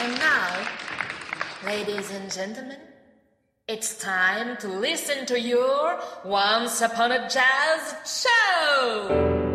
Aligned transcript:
And 0.00 0.18
now, 0.18 0.66
ladies 1.66 2.10
and 2.10 2.32
gentlemen, 2.32 2.78
it's 3.68 3.98
time 3.98 4.56
to 4.56 4.68
listen 4.68 5.26
to 5.26 5.38
your 5.38 6.00
Once 6.24 6.80
Upon 6.80 7.12
a 7.12 7.28
Jazz 7.28 8.24
show! 8.24 9.49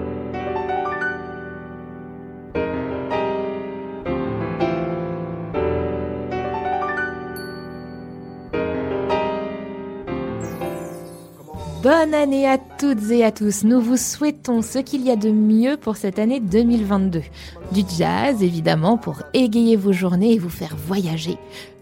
Bonne 11.86 12.15
année 12.15 12.49
à 12.49 12.58
toutes 12.58 13.12
et 13.12 13.24
à 13.24 13.31
tous. 13.31 13.63
Nous 13.63 13.79
vous 13.79 13.96
souhaitons 13.96 14.63
ce 14.63 14.79
qu'il 14.79 15.06
y 15.06 15.12
a 15.12 15.15
de 15.15 15.29
mieux 15.29 15.78
pour 15.78 15.97
cette 15.97 16.17
année 16.17 16.40
2022. 16.40 17.22
Du 17.73 17.81
jazz, 17.95 18.41
évidemment, 18.41 18.98
pour 18.98 19.21
égayer 19.35 19.76
vos 19.76 19.93
journées 19.93 20.34
et 20.34 20.40
vous 20.40 20.49
faire 20.49 20.76
voyager. 20.76 21.38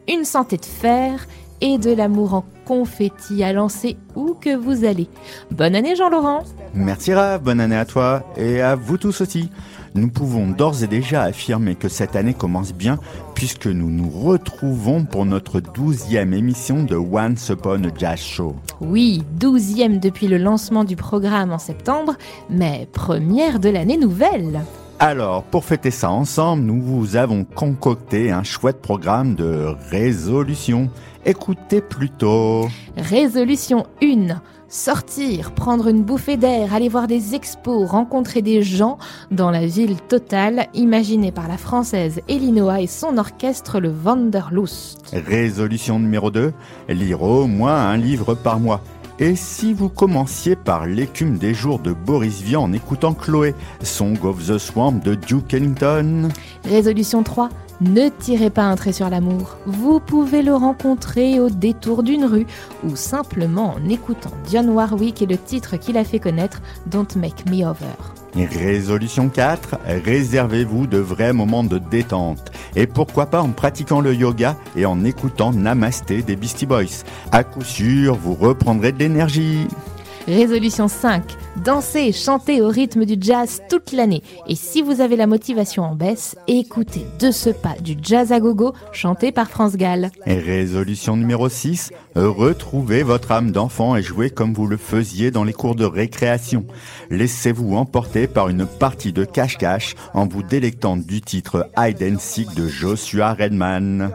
Une 0.10 0.26
santé 0.26 0.58
de 0.58 0.66
fer 0.66 1.26
et 1.62 1.78
de 1.78 1.90
l'amour 1.90 2.34
en 2.34 2.46
confetti 2.66 3.46
à 3.46 3.54
lancer 3.54 3.96
où 4.18 4.34
que 4.34 4.54
vous 4.54 4.84
allez. 4.84 5.08
Bonne 5.52 5.74
année 5.74 5.96
Jean-Laurent. 5.96 6.44
Merci 6.74 7.14
Rav, 7.14 7.42
bonne 7.42 7.62
année 7.62 7.78
à 7.78 7.86
toi 7.86 8.24
et 8.36 8.60
à 8.60 8.76
vous 8.76 8.98
tous 8.98 9.22
aussi. 9.22 9.50
Nous 9.96 10.10
pouvons 10.10 10.48
d'ores 10.48 10.84
et 10.84 10.88
déjà 10.88 11.22
affirmer 11.22 11.76
que 11.76 11.88
cette 11.88 12.18
année 12.18 12.34
commence 12.34 12.74
bien 12.74 13.00
puisque 13.44 13.68
nous 13.68 13.90
nous 13.90 14.10
retrouvons 14.10 15.04
pour 15.04 15.26
notre 15.26 15.60
douzième 15.60 16.34
émission 16.34 16.84
de 16.84 16.96
Once 16.96 17.50
Upon 17.50 17.84
a 17.84 17.90
Jazz 17.94 18.22
Show. 18.22 18.56
Oui, 18.80 19.22
douzième 19.34 20.00
depuis 20.00 20.30
le 20.30 20.38
lancement 20.38 20.86
du 20.86 20.96
programme 20.96 21.52
en 21.52 21.58
septembre, 21.60 22.14
mais 22.50 22.88
première 22.94 23.60
de 23.60 23.68
l'année 23.68 23.98
nouvelle. 23.98 24.62
Alors, 24.98 25.44
pour 25.44 25.66
fêter 25.66 25.92
ça 25.92 26.10
ensemble, 26.10 26.64
nous 26.64 26.82
vous 26.82 27.18
avons 27.18 27.44
concocté 27.44 28.32
un 28.32 28.44
chouette 28.44 28.82
programme 28.82 29.36
de 29.36 29.76
résolution. 29.92 30.90
Écoutez 31.26 31.82
plutôt. 31.82 32.70
Résolution 32.96 33.86
1. 34.02 34.40
Sortir, 34.76 35.52
prendre 35.52 35.88
une 35.88 36.02
bouffée 36.02 36.36
d'air, 36.36 36.74
aller 36.74 36.90
voir 36.90 37.06
des 37.06 37.36
expos, 37.36 37.88
rencontrer 37.88 38.42
des 38.42 38.64
gens 38.64 38.98
dans 39.30 39.52
la 39.52 39.68
ville 39.68 40.02
totale 40.02 40.66
imaginée 40.74 41.32
par 41.32 41.48
la 41.48 41.58
française 41.58 42.22
Elinoa 42.28 42.82
et 42.82 42.88
son 42.88 43.20
orchestre 43.20 43.80
le 43.80 43.94
Wanderlust. 44.04 45.14
Résolution 45.14 46.00
numéro 46.00 46.32
2. 46.32 46.54
Lire 46.90 47.22
au 47.22 47.46
moins 47.46 47.88
un 47.88 47.98
livre 47.98 48.34
par 48.34 48.60
mois. 48.60 48.82
Et 49.26 49.38
si 49.38 49.74
vous 49.74 49.88
commenciez 49.88 50.58
par 50.58 50.86
l'écume 50.86 51.38
des 51.38 51.54
jours 51.54 51.80
de 51.80 51.94
Boris 51.94 52.42
Vian 52.42 52.64
en 52.64 52.74
écoutant 52.74 53.14
Chloé, 53.14 53.56
Song 53.82 54.18
of 54.22 54.46
the 54.48 54.58
Swamp 54.58 55.00
de 55.02 55.16
Duke 55.16 55.54
Ellington 55.54 56.28
Résolution 56.66 57.24
3. 57.24 57.48
Ne 57.80 58.10
tirez 58.10 58.50
pas 58.50 58.64
un 58.64 58.76
trait 58.76 58.92
sur 58.92 59.10
l'amour. 59.10 59.56
Vous 59.66 60.02
pouvez 60.02 60.42
le 60.42 60.54
rencontrer 60.54 61.40
au 61.40 61.50
détour 61.50 62.04
d'une 62.04 62.26
rue 62.26 62.48
ou 62.84 62.98
simplement 62.98 63.76
en 63.76 63.88
écoutant 63.88 64.34
Dionne 64.46 64.72
Warwick 64.72 65.22
et 65.22 65.26
le 65.26 65.38
titre 65.38 65.78
qu'il 65.78 65.98
a 65.98 66.04
fait 66.04 66.20
connaître, 66.20 66.62
Don't 66.88 67.16
Make 67.16 67.50
Me 67.50 67.64
Over. 67.66 68.23
Résolution 68.36 69.30
4. 69.30 69.78
Réservez-vous 70.06 70.88
de 70.88 70.98
vrais 70.98 71.34
moments 71.34 71.64
de 71.64 71.78
détente. 71.78 72.52
Et 72.76 72.88
pourquoi 72.88 73.28
pas 73.28 73.42
en 73.42 73.50
pratiquant 73.50 74.02
le 74.02 74.14
yoga 74.14 74.56
et 74.76 74.86
en 74.86 75.04
écoutant 75.06 75.54
Namasté 75.54 76.24
des 76.24 76.36
Beastie 76.36 76.66
Boys. 76.66 77.04
À 77.32 77.44
coup 77.44 77.64
sûr, 77.64 78.16
vous 78.16 78.34
reprendrez 78.34 78.92
de 78.92 79.00
l'énergie. 79.00 79.68
Résolution 80.28 80.88
5. 80.88 81.24
Dansez 81.58 82.08
et 82.08 82.12
chantez 82.12 82.62
au 82.62 82.68
rythme 82.68 83.06
du 83.06 83.16
jazz 83.20 83.62
toute 83.70 83.92
l'année. 83.92 84.24
Et 84.48 84.56
si 84.56 84.82
vous 84.82 85.02
avez 85.02 85.16
la 85.16 85.28
motivation 85.28 85.84
en 85.84 85.96
baisse, 85.96 86.36
écoutez 86.48 87.06
de 87.20 87.32
ce 87.32 87.52
pas 87.52 87.76
du 87.80 87.96
jazz 88.02 88.32
à 88.32 88.40
gogo 88.40 88.74
chanté 88.92 89.32
par 89.32 89.50
France 89.50 89.78
Gall. 89.78 90.10
Résolution 90.26 91.16
numéro 91.16 91.50
6. 91.50 91.92
Retrouvez 92.16 93.04
votre 93.04 93.32
âme 93.32 93.52
d'enfant 93.52 93.96
et 93.96 94.02
jouez 94.02 94.30
comme 94.30 94.54
vous 94.54 94.68
le 94.68 94.78
faisiez 94.78 95.32
dans 95.32 95.44
les 95.44 95.54
cours 95.54 95.76
de 95.76 95.86
récréation. 95.86 96.66
Laissez-vous 97.10 97.76
emporter 97.76 98.28
par 98.28 98.50
une 98.50 98.66
partie 98.66 99.14
de 99.14 99.24
cache-cache 99.24 99.96
en 100.14 100.28
vous 100.28 100.44
délectant 100.44 100.98
du 100.98 101.22
titre 101.22 101.70
Hide 101.78 102.02
and 102.02 102.54
de 102.56 102.68
Joshua 102.68 103.34
Redman. 103.34 104.12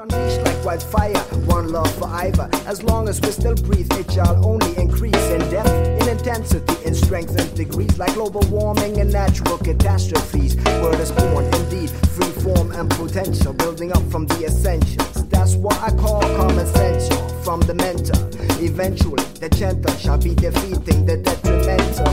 Wildfire, 0.69 1.17
one 1.47 1.73
love 1.73 1.91
forever. 1.99 2.47
As 2.67 2.83
long 2.83 3.09
as 3.09 3.19
we 3.23 3.29
still 3.29 3.55
breathe, 3.55 3.91
it 3.93 4.12
shall 4.12 4.37
only 4.45 4.77
increase 4.77 5.25
in 5.31 5.41
depth, 5.49 5.73
in 6.03 6.06
intensity, 6.11 6.77
in 6.84 6.95
strength 6.95 7.39
and 7.41 7.51
degrees, 7.56 7.99
like 7.99 8.12
global 8.12 8.43
warming 8.51 9.01
and 9.01 9.11
natural 9.11 9.57
catastrophes. 9.57 10.57
Word 10.83 11.01
is 11.01 11.11
born, 11.11 11.47
indeed, 11.55 11.89
free 11.89 12.34
form 12.43 12.73
and 12.73 12.91
potential, 12.91 13.55
building 13.55 13.93
up 13.93 14.05
from 14.12 14.27
the 14.27 14.45
essentials. 14.45 15.27
That's 15.31 15.55
what 15.55 15.81
I 15.81 15.91
call 15.97 16.21
common 16.37 16.67
sense 16.67 17.09
from 17.43 17.61
the 17.61 17.73
mentor. 17.73 18.21
Eventually, 18.62 19.25
the 19.41 19.49
gentle 19.49 19.97
shall 19.97 20.19
be 20.19 20.34
defeating 20.34 21.07
the 21.07 21.17
detrimental 21.17 22.12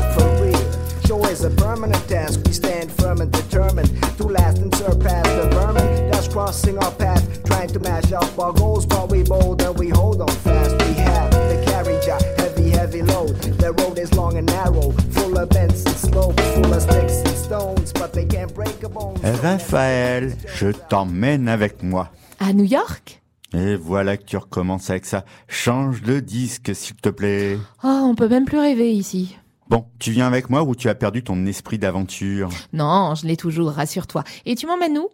Show 1.07 1.23
is 1.25 1.43
a 1.43 1.49
permanent 1.51 2.07
task. 2.07 2.41
We 2.45 2.53
stand 2.53 2.91
firm 2.91 3.21
and 3.21 3.31
determined 3.31 3.89
to 4.17 4.23
last 4.23 4.57
and 4.57 4.73
surpass 4.75 5.27
the 5.27 5.49
vermin 5.53 6.09
that's 6.09 6.27
crossing 6.27 6.77
our 6.79 6.91
path, 6.91 7.43
trying 7.43 7.69
to 7.69 7.79
mash 7.79 8.11
up 8.11 8.37
our 8.39 8.53
goals. 8.53 8.85
But 8.85 9.11
we 9.11 9.23
bold 9.23 9.61
and 9.61 9.77
we 9.77 9.89
hold 9.89 10.21
on 10.21 10.27
fast. 10.27 10.71
We 10.83 10.93
have 10.93 11.31
the 11.31 11.63
carriage, 11.67 12.07
a 12.07 12.17
heavy, 12.41 12.69
heavy 12.71 13.01
load. 13.03 13.35
The 13.59 13.71
road 13.73 13.99
is 13.99 14.13
long 14.15 14.37
and 14.37 14.47
narrow, 14.47 14.91
full 15.11 15.37
of 15.37 15.49
bends 15.49 15.85
and 15.85 15.95
slopes, 15.95 16.43
full 16.55 16.73
of 16.73 16.81
sticks 16.81 17.19
and 17.19 17.37
stones, 17.37 17.93
but 17.93 18.11
they 18.13 18.25
can't 18.25 18.53
break 18.53 18.81
a 18.83 18.89
bone. 18.89 19.15
Raphaël, 19.43 20.35
je 20.55 20.71
t'emmène 20.89 21.47
avec 21.47 21.83
moi. 21.83 22.09
À 22.39 22.51
New 22.53 22.65
York? 22.65 23.21
Et 23.53 23.75
voilà 23.75 24.17
que 24.17 24.25
tu 24.25 24.37
recommences 24.37 24.89
avec 24.89 25.05
ça. 25.05 25.23
Change 25.47 26.01
de 26.01 26.19
disque, 26.19 26.75
s'il 26.75 26.95
te 26.95 27.09
plaît. 27.09 27.57
Oh, 27.83 28.07
on 28.09 28.15
peut 28.15 28.27
même 28.27 28.45
plus 28.45 28.59
rêver 28.59 28.91
ici. 28.91 29.37
Bon, 29.67 29.85
tu 29.97 30.11
viens 30.11 30.27
avec 30.27 30.51
moi 30.51 30.63
ou 30.63 30.75
tu 30.75 30.89
as 30.89 30.95
perdu 30.95 31.23
ton 31.23 31.45
esprit 31.47 31.79
d'aventure? 31.79 32.49
Non, 32.71 33.15
je 33.15 33.25
l'ai 33.25 33.35
toujours, 33.35 33.71
rassure-toi. 33.71 34.23
Et 34.45 34.53
tu 34.55 34.67
m'emmènes 34.67 34.97
où? 34.99 35.09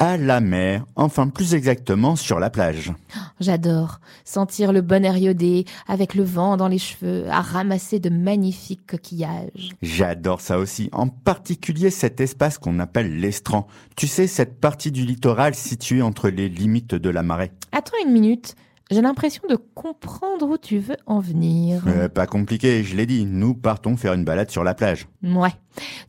À 0.00 0.16
la 0.16 0.40
mer, 0.40 0.84
enfin 0.96 1.28
plus 1.28 1.54
exactement 1.54 2.16
sur 2.16 2.40
la 2.40 2.50
plage. 2.50 2.92
J'adore 3.38 4.00
sentir 4.24 4.72
le 4.72 4.80
bon 4.80 5.04
air 5.04 5.16
iodé 5.16 5.66
avec 5.86 6.16
le 6.16 6.24
vent 6.24 6.56
dans 6.56 6.66
les 6.66 6.78
cheveux, 6.78 7.28
à 7.30 7.40
ramasser 7.40 8.00
de 8.00 8.10
magnifiques 8.10 8.84
coquillages. 8.88 9.70
J'adore 9.82 10.40
ça 10.40 10.58
aussi, 10.58 10.88
en 10.90 11.06
particulier 11.06 11.90
cet 11.90 12.20
espace 12.20 12.58
qu'on 12.58 12.80
appelle 12.80 13.20
l'estran. 13.20 13.68
Tu 13.94 14.08
sais, 14.08 14.26
cette 14.26 14.60
partie 14.60 14.90
du 14.90 15.06
littoral 15.06 15.54
située 15.54 16.02
entre 16.02 16.28
les 16.28 16.48
limites 16.48 16.96
de 16.96 17.10
la 17.10 17.22
marée. 17.22 17.52
Attends 17.70 17.96
une 18.04 18.12
minute, 18.12 18.56
j'ai 18.90 19.00
l'impression 19.00 19.42
de 19.48 19.56
comprendre 19.56 20.46
où 20.46 20.58
tu 20.58 20.78
veux 20.78 20.96
en 21.06 21.20
venir. 21.20 21.82
Euh, 21.86 22.08
pas 22.08 22.26
compliqué, 22.26 22.82
je 22.84 22.96
l'ai 22.96 23.06
dit, 23.06 23.24
nous 23.24 23.54
partons 23.54 23.96
faire 23.96 24.12
une 24.12 24.24
balade 24.24 24.50
sur 24.50 24.62
la 24.62 24.74
plage. 24.74 25.08
Ouais. 25.22 25.52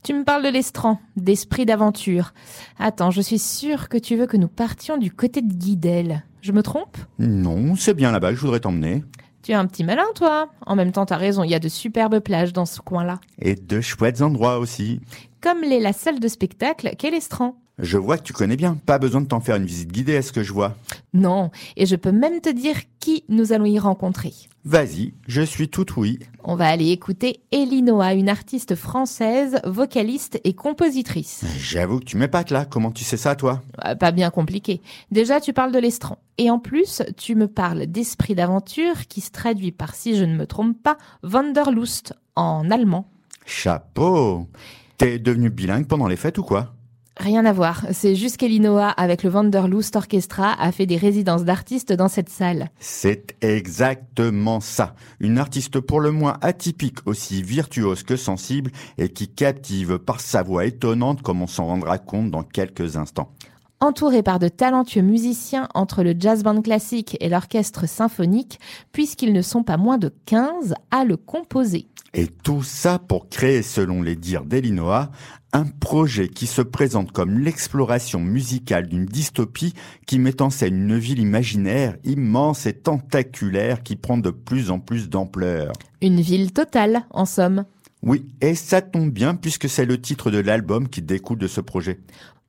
Tu 0.02 0.12
me 0.12 0.24
parles 0.24 0.44
de 0.44 0.48
l'estran, 0.48 1.00
d'esprit 1.16 1.66
d'aventure. 1.66 2.32
Attends, 2.78 3.10
je 3.10 3.22
suis 3.22 3.38
sûre 3.38 3.88
que 3.88 3.98
tu 3.98 4.16
veux 4.16 4.26
que 4.26 4.36
nous 4.36 4.48
partions 4.48 4.98
du 4.98 5.10
côté 5.10 5.40
de 5.40 5.52
Guidel. 5.52 6.24
Je 6.42 6.52
me 6.52 6.62
trompe? 6.62 6.96
Non, 7.18 7.74
c'est 7.76 7.94
bien 7.94 8.12
là-bas 8.12 8.30
que 8.30 8.36
je 8.36 8.42
voudrais 8.42 8.60
t'emmener. 8.60 9.02
Tu 9.42 9.52
es 9.52 9.54
un 9.54 9.66
petit 9.66 9.84
malin, 9.84 10.04
toi. 10.14 10.50
En 10.66 10.76
même 10.76 10.92
temps, 10.92 11.06
t'as 11.06 11.16
raison, 11.16 11.44
il 11.44 11.50
y 11.50 11.54
a 11.54 11.60
de 11.60 11.68
superbes 11.68 12.18
plages 12.18 12.52
dans 12.52 12.66
ce 12.66 12.80
coin-là. 12.80 13.20
Et 13.40 13.54
de 13.54 13.80
chouettes 13.80 14.20
endroits 14.20 14.58
aussi. 14.58 15.00
Comme 15.40 15.62
l'est 15.62 15.80
la 15.80 15.92
salle 15.92 16.20
de 16.20 16.28
spectacle, 16.28 16.90
qu'est 16.98 17.10
l'estran? 17.10 17.56
Je 17.78 17.98
vois 17.98 18.16
que 18.16 18.22
tu 18.22 18.32
connais 18.32 18.56
bien, 18.56 18.78
pas 18.86 18.98
besoin 18.98 19.20
de 19.20 19.26
t'en 19.26 19.40
faire 19.40 19.56
une 19.56 19.66
visite 19.66 19.92
guidée, 19.92 20.14
est-ce 20.14 20.32
que 20.32 20.42
je 20.42 20.50
vois 20.50 20.76
Non, 21.12 21.50
et 21.76 21.84
je 21.84 21.94
peux 21.94 22.10
même 22.10 22.40
te 22.40 22.48
dire 22.48 22.76
qui 23.00 23.24
nous 23.28 23.52
allons 23.52 23.66
y 23.66 23.78
rencontrer. 23.78 24.32
Vas-y, 24.64 25.12
je 25.28 25.42
suis 25.42 25.68
tout 25.68 25.84
oui. 25.98 26.18
On 26.42 26.56
va 26.56 26.68
aller 26.68 26.88
écouter 26.88 27.40
Elinoa, 27.52 28.14
une 28.14 28.30
artiste 28.30 28.76
française, 28.76 29.60
vocaliste 29.64 30.40
et 30.44 30.54
compositrice. 30.54 31.44
J'avoue 31.58 31.98
que 32.00 32.06
tu 32.06 32.16
m'épates 32.16 32.50
là, 32.50 32.64
comment 32.64 32.90
tu 32.90 33.04
sais 33.04 33.18
ça 33.18 33.36
toi? 33.36 33.62
Euh, 33.84 33.94
Pas 33.94 34.10
bien 34.10 34.30
compliqué. 34.30 34.80
Déjà, 35.10 35.42
tu 35.42 35.52
parles 35.52 35.72
de 35.72 35.78
l'estran. 35.78 36.16
Et 36.38 36.50
en 36.50 36.58
plus, 36.58 37.02
tu 37.18 37.34
me 37.34 37.46
parles 37.46 37.86
d'esprit 37.86 38.34
d'aventure 38.34 39.06
qui 39.06 39.20
se 39.20 39.30
traduit 39.32 39.70
par, 39.70 39.94
si 39.94 40.16
je 40.16 40.24
ne 40.24 40.34
me 40.34 40.46
trompe 40.46 40.82
pas, 40.82 40.96
Wanderlust 41.22 42.14
en 42.36 42.70
allemand. 42.70 43.06
Chapeau 43.44 44.48
T'es 44.96 45.18
devenu 45.18 45.50
bilingue 45.50 45.86
pendant 45.86 46.08
les 46.08 46.16
fêtes 46.16 46.38
ou 46.38 46.42
quoi? 46.42 46.72
Rien 47.18 47.46
à 47.46 47.52
voir. 47.52 47.82
C'est 47.92 48.14
juste 48.14 48.36
qu'Elinoa, 48.36 48.90
avec 48.90 49.22
le 49.22 49.30
Wanderlust 49.30 49.96
Orchestra, 49.96 50.52
a 50.60 50.70
fait 50.70 50.84
des 50.84 50.98
résidences 50.98 51.44
d'artistes 51.44 51.94
dans 51.94 52.08
cette 52.08 52.28
salle. 52.28 52.68
C'est 52.78 53.34
exactement 53.40 54.60
ça. 54.60 54.94
Une 55.20 55.38
artiste 55.38 55.80
pour 55.80 56.00
le 56.00 56.10
moins 56.10 56.36
atypique, 56.42 56.98
aussi 57.06 57.42
virtuose 57.42 58.02
que 58.02 58.16
sensible, 58.16 58.70
et 58.98 59.08
qui 59.08 59.28
captive 59.28 59.98
par 59.98 60.20
sa 60.20 60.42
voix 60.42 60.66
étonnante 60.66 61.22
comme 61.22 61.40
on 61.40 61.46
s'en 61.46 61.66
rendra 61.66 61.96
compte 61.96 62.30
dans 62.30 62.42
quelques 62.42 62.98
instants. 62.98 63.32
Entourée 63.80 64.22
par 64.22 64.38
de 64.38 64.48
talentueux 64.48 65.02
musiciens 65.02 65.68
entre 65.74 66.02
le 66.02 66.14
jazz 66.18 66.42
band 66.42 66.60
classique 66.60 67.16
et 67.20 67.30
l'orchestre 67.30 67.88
symphonique, 67.88 68.58
puisqu'ils 68.92 69.32
ne 69.32 69.42
sont 69.42 69.62
pas 69.62 69.76
moins 69.78 69.98
de 69.98 70.12
15 70.26 70.74
à 70.90 71.04
le 71.04 71.16
composer. 71.16 71.86
Et 72.18 72.28
tout 72.28 72.62
ça 72.62 72.98
pour 72.98 73.28
créer, 73.28 73.60
selon 73.60 74.00
les 74.00 74.16
dires 74.16 74.46
d'Elinoa, 74.46 75.10
un 75.52 75.66
projet 75.66 76.28
qui 76.28 76.46
se 76.46 76.62
présente 76.62 77.12
comme 77.12 77.38
l'exploration 77.38 78.20
musicale 78.20 78.88
d'une 78.88 79.04
dystopie 79.04 79.74
qui 80.06 80.18
met 80.18 80.40
en 80.40 80.48
scène 80.48 80.76
une 80.76 80.98
ville 80.98 81.18
imaginaire 81.18 81.94
immense 82.04 82.64
et 82.64 82.72
tentaculaire 82.72 83.82
qui 83.82 83.96
prend 83.96 84.16
de 84.16 84.30
plus 84.30 84.70
en 84.70 84.78
plus 84.78 85.10
d'ampleur. 85.10 85.74
Une 86.00 86.22
ville 86.22 86.54
totale, 86.54 87.04
en 87.10 87.26
somme. 87.26 87.66
Oui, 88.02 88.24
et 88.40 88.54
ça 88.54 88.80
tombe 88.80 89.10
bien 89.10 89.34
puisque 89.34 89.68
c'est 89.68 89.84
le 89.84 90.00
titre 90.00 90.30
de 90.30 90.38
l'album 90.38 90.88
qui 90.88 91.02
découle 91.02 91.38
de 91.38 91.48
ce 91.48 91.60
projet. 91.60 92.00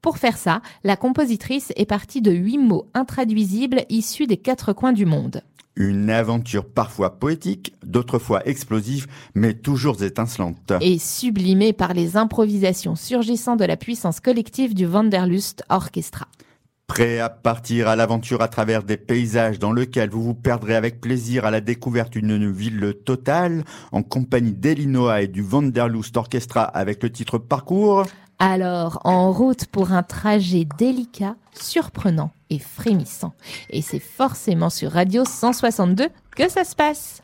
Pour 0.02 0.18
faire 0.18 0.38
ça, 0.38 0.62
la 0.84 0.96
compositrice 0.96 1.74
est 1.76 1.86
partie 1.86 2.22
de 2.22 2.32
huit 2.32 2.58
mots 2.58 2.90
intraduisibles 2.94 3.84
issus 3.90 4.28
des 4.28 4.38
quatre 4.38 4.74
coins 4.74 4.94
du 4.94 5.06
monde. 5.06 5.42
Une 5.76 6.10
aventure 6.10 6.66
parfois 6.66 7.20
poétique, 7.20 7.74
d'autres 7.86 8.18
fois 8.18 8.48
explosive, 8.48 9.06
mais 9.36 9.54
toujours 9.54 10.02
étincelante. 10.02 10.74
Et 10.82 10.98
sublimée 10.98 11.72
par 11.72 11.94
les 11.94 12.18
improvisations 12.18 12.96
surgissant 12.96 13.56
de 13.56 13.66
la 13.66 13.78
puissance 13.78 14.20
collective 14.20 14.74
du 14.74 14.88
Wanderlust 14.88 15.64
Orchestra. 15.70 16.28
Prêt 16.88 17.20
à 17.20 17.30
partir 17.30 17.88
à 17.90 17.96
l'aventure 17.96 18.42
à 18.42 18.48
travers 18.48 18.82
des 18.82 18.98
paysages 18.98 19.60
dans 19.60 19.74
lesquels 19.74 20.10
vous 20.10 20.24
vous 20.24 20.34
perdrez 20.34 20.76
avec 20.76 21.02
plaisir 21.02 21.46
à 21.46 21.52
la 21.52 21.62
découverte 21.62 22.14
d'une 22.14 22.52
ville 22.52 22.96
totale, 23.06 23.64
en 23.92 24.04
compagnie 24.04 24.54
d'Elinoa 24.54 25.22
et 25.22 25.28
du 25.28 25.44
Wanderlust 25.44 26.16
Orchestra 26.16 26.64
avec 26.64 27.04
le 27.04 27.12
titre 27.12 27.38
Parcours 27.38 28.06
alors, 28.40 29.02
en 29.04 29.32
route 29.32 29.66
pour 29.66 29.94
un 29.94 30.04
trajet 30.04 30.68
délicat, 30.78 31.36
surprenant 31.54 32.30
et 32.52 32.60
frémissant. 32.60 33.34
Et 33.72 33.82
c'est 33.82 34.00
forcément 34.00 34.70
sur 34.70 34.92
Radio 34.92 35.26
162 35.26 36.10
que 36.36 36.48
ça 36.48 36.64
se 36.64 36.76
passe. 36.76 37.24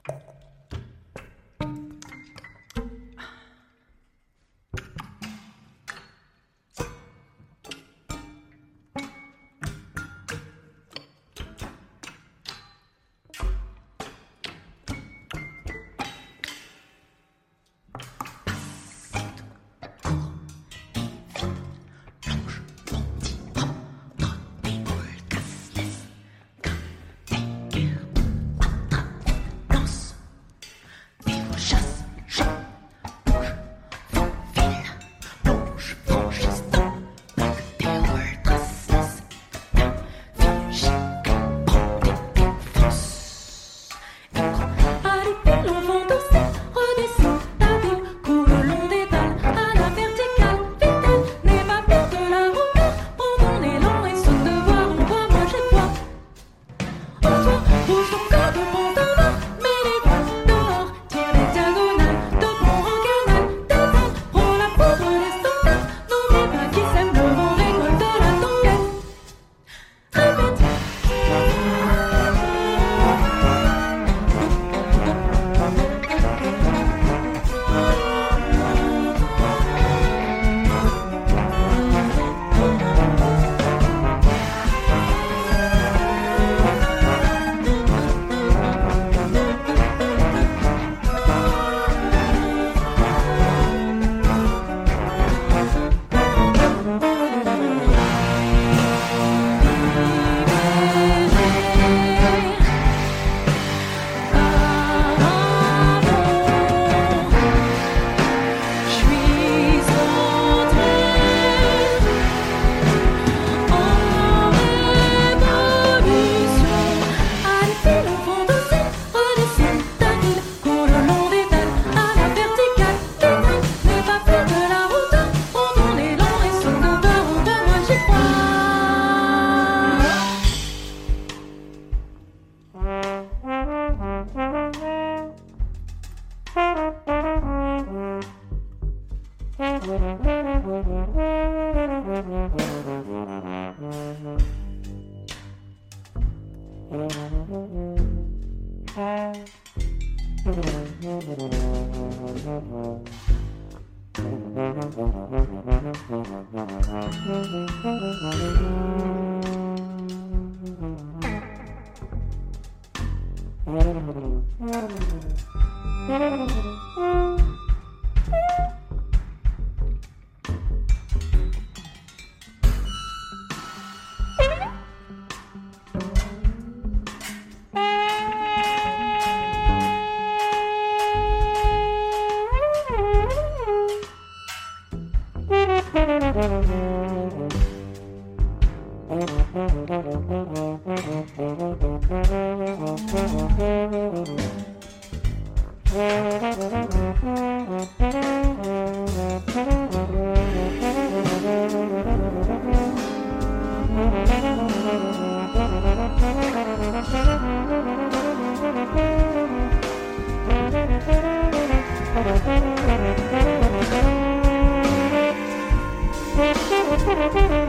Bye. 217.30 217.63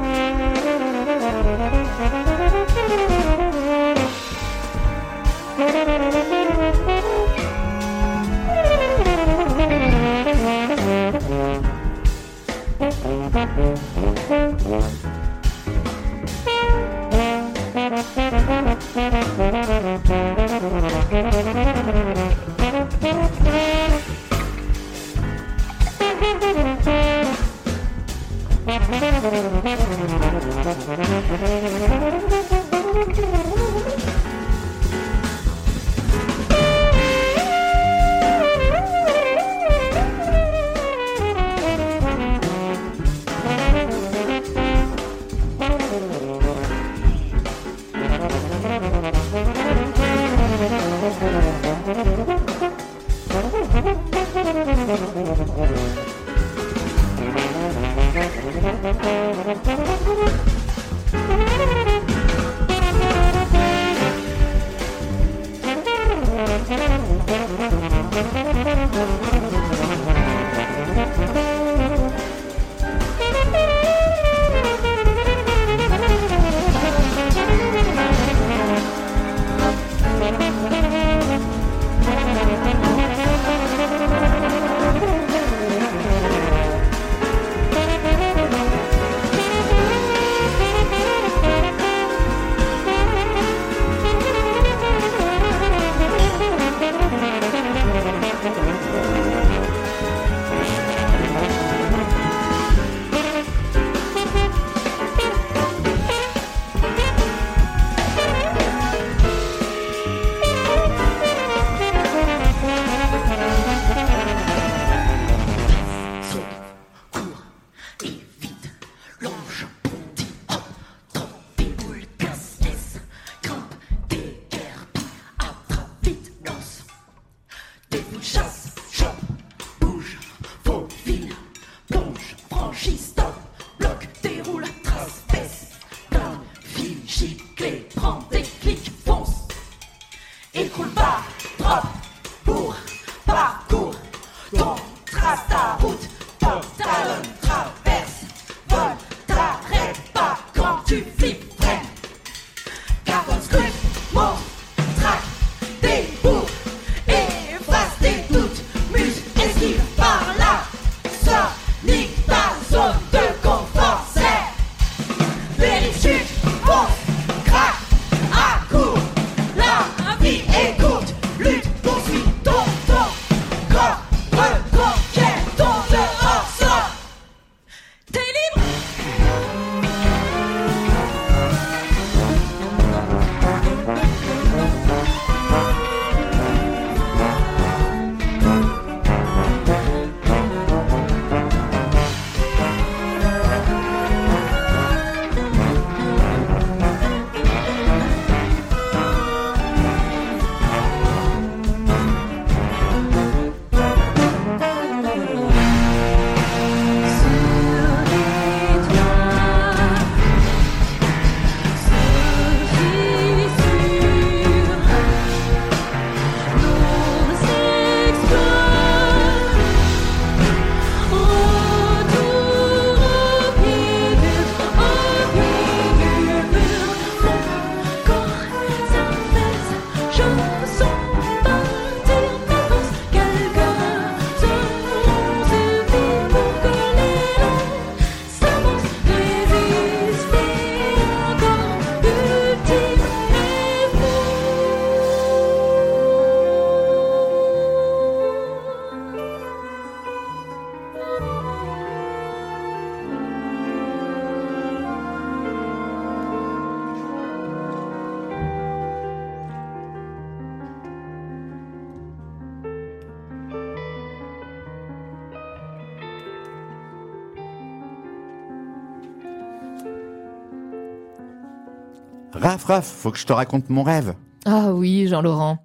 Faut 272.66 273.10
que 273.10 273.18
je 273.18 273.26
te 273.26 273.32
raconte 273.32 273.68
mon 273.68 273.82
rêve. 273.82 274.14
Ah 274.46 274.72
oui, 274.72 275.06
Jean-Laurent. 275.06 275.58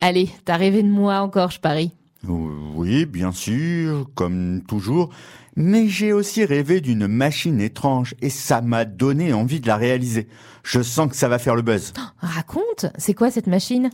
Allez, 0.00 0.30
t'as 0.44 0.56
rêvé 0.56 0.82
de 0.82 0.88
moi 0.88 1.20
encore, 1.20 1.50
je 1.50 1.60
parie. 1.60 1.92
Oui, 2.26 3.04
bien 3.04 3.32
sûr, 3.32 4.08
comme 4.14 4.62
toujours. 4.66 5.10
Mais 5.56 5.88
j'ai 5.88 6.12
aussi 6.12 6.44
rêvé 6.44 6.80
d'une 6.80 7.06
machine 7.06 7.60
étrange 7.60 8.14
et 8.22 8.30
ça 8.30 8.60
m'a 8.60 8.84
donné 8.84 9.32
envie 9.32 9.60
de 9.60 9.66
la 9.66 9.76
réaliser. 9.76 10.28
Je 10.62 10.80
sens 10.82 11.10
que 11.10 11.16
ça 11.16 11.28
va 11.28 11.38
faire 11.38 11.54
le 11.54 11.62
buzz. 11.62 11.92
Raconte, 12.18 12.86
c'est 12.96 13.14
quoi 13.14 13.30
cette 13.30 13.46
machine? 13.46 13.90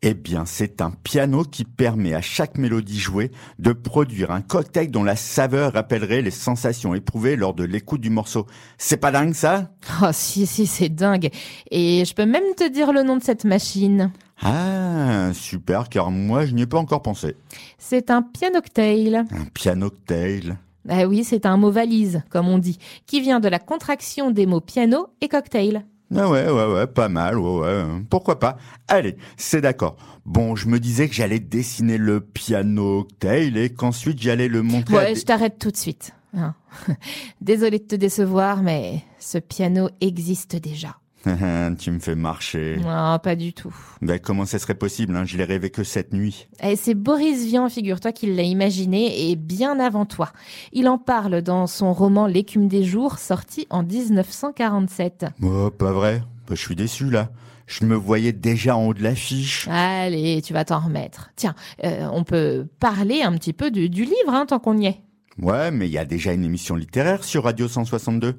Eh 0.00 0.14
bien, 0.14 0.46
c'est 0.46 0.80
un 0.80 0.92
piano 0.92 1.42
qui 1.42 1.64
permet 1.64 2.14
à 2.14 2.20
chaque 2.20 2.56
mélodie 2.56 3.00
jouée 3.00 3.32
de 3.58 3.72
produire 3.72 4.30
un 4.30 4.42
cocktail 4.42 4.92
dont 4.92 5.02
la 5.02 5.16
saveur 5.16 5.72
rappellerait 5.72 6.22
les 6.22 6.30
sensations 6.30 6.94
éprouvées 6.94 7.34
lors 7.34 7.52
de 7.52 7.64
l'écoute 7.64 8.00
du 8.00 8.08
morceau. 8.08 8.46
C'est 8.76 8.98
pas 8.98 9.10
dingue 9.10 9.34
ça? 9.34 9.72
Oh 10.00 10.10
si, 10.12 10.46
si, 10.46 10.68
c'est 10.68 10.88
dingue. 10.88 11.30
Et 11.72 12.04
je 12.04 12.14
peux 12.14 12.26
même 12.26 12.54
te 12.56 12.68
dire 12.68 12.92
le 12.92 13.02
nom 13.02 13.16
de 13.16 13.24
cette 13.24 13.44
machine. 13.44 14.12
Ah, 14.40 15.32
super, 15.34 15.88
car 15.88 16.12
moi 16.12 16.46
je 16.46 16.54
n'y 16.54 16.62
ai 16.62 16.66
pas 16.66 16.78
encore 16.78 17.02
pensé. 17.02 17.34
C'est 17.76 18.12
un 18.12 18.22
pianoctail. 18.22 19.16
Un 19.16 19.46
piano-cocktail. 19.52 20.58
Ah 20.88 21.08
oui, 21.08 21.24
c'est 21.24 21.44
un 21.44 21.56
mot 21.56 21.72
valise, 21.72 22.22
comme 22.30 22.46
on 22.46 22.58
dit, 22.58 22.78
qui 23.06 23.20
vient 23.20 23.40
de 23.40 23.48
la 23.48 23.58
contraction 23.58 24.30
des 24.30 24.46
mots 24.46 24.60
piano 24.60 25.08
et 25.20 25.26
cocktail. 25.26 25.84
Ah 26.14 26.28
ouais, 26.30 26.48
ouais, 26.50 26.72
ouais, 26.72 26.86
pas 26.86 27.08
mal, 27.08 27.38
ouais, 27.38 27.60
ouais, 27.60 27.84
pourquoi 28.08 28.38
pas. 28.38 28.56
Allez, 28.88 29.16
c'est 29.36 29.60
d'accord. 29.60 29.96
Bon, 30.24 30.56
je 30.56 30.66
me 30.68 30.78
disais 30.80 31.08
que 31.08 31.14
j'allais 31.14 31.38
dessiner 31.38 31.98
le 31.98 32.20
piano 32.20 33.04
cocktail 33.04 33.56
et 33.58 33.70
qu'ensuite 33.72 34.20
j'allais 34.20 34.48
le 34.48 34.62
montrer 34.62 34.94
à 34.94 34.98
Ouais, 35.00 35.14
des- 35.14 35.20
je 35.20 35.24
t'arrête 35.26 35.58
tout 35.58 35.70
de 35.70 35.76
suite. 35.76 36.12
Hein. 36.36 36.54
Désolée 37.40 37.78
de 37.78 37.84
te 37.84 37.94
décevoir, 37.96 38.62
mais 38.62 39.02
ce 39.18 39.38
piano 39.38 39.88
existe 40.00 40.56
déjà. 40.56 40.96
tu 41.78 41.90
me 41.90 41.98
fais 41.98 42.14
marcher. 42.14 42.76
Non, 42.82 43.18
pas 43.18 43.36
du 43.36 43.52
tout. 43.52 43.74
Ben, 44.02 44.18
comment 44.18 44.46
ça 44.46 44.58
serait 44.58 44.74
possible 44.74 45.16
hein? 45.16 45.24
Je 45.24 45.36
l'ai 45.36 45.44
rêvé 45.44 45.70
que 45.70 45.84
cette 45.84 46.12
nuit. 46.12 46.48
Et 46.62 46.76
c'est 46.76 46.94
Boris 46.94 47.44
Vian, 47.44 47.68
figure-toi, 47.68 48.12
qui 48.12 48.32
l'a 48.34 48.42
imaginé, 48.42 49.30
et 49.30 49.36
bien 49.36 49.78
avant 49.80 50.06
toi. 50.06 50.32
Il 50.72 50.88
en 50.88 50.98
parle 50.98 51.42
dans 51.42 51.66
son 51.66 51.92
roman 51.92 52.26
L'écume 52.26 52.68
des 52.68 52.84
jours, 52.84 53.18
sorti 53.18 53.66
en 53.70 53.82
1947. 53.82 55.26
Oh, 55.42 55.70
pas 55.70 55.92
vrai? 55.92 56.22
Ben, 56.48 56.54
Je 56.54 56.60
suis 56.60 56.76
déçu, 56.76 57.10
là. 57.10 57.30
Je 57.66 57.84
me 57.84 57.94
voyais 57.94 58.32
déjà 58.32 58.76
en 58.76 58.86
haut 58.86 58.94
de 58.94 59.02
l'affiche. 59.02 59.68
Allez, 59.70 60.40
tu 60.42 60.54
vas 60.54 60.64
t'en 60.64 60.78
remettre. 60.80 61.30
Tiens, 61.36 61.54
euh, 61.84 62.08
on 62.10 62.24
peut 62.24 62.66
parler 62.80 63.20
un 63.20 63.32
petit 63.32 63.52
peu 63.52 63.70
du, 63.70 63.90
du 63.90 64.04
livre, 64.04 64.32
hein, 64.32 64.46
tant 64.46 64.58
qu'on 64.58 64.78
y 64.78 64.86
est. 64.86 65.02
Ouais, 65.40 65.70
mais 65.70 65.86
il 65.86 65.92
y 65.92 65.98
a 65.98 66.04
déjà 66.04 66.32
une 66.32 66.44
émission 66.44 66.74
littéraire 66.74 67.22
sur 67.24 67.44
Radio 67.44 67.68
162. 67.68 68.38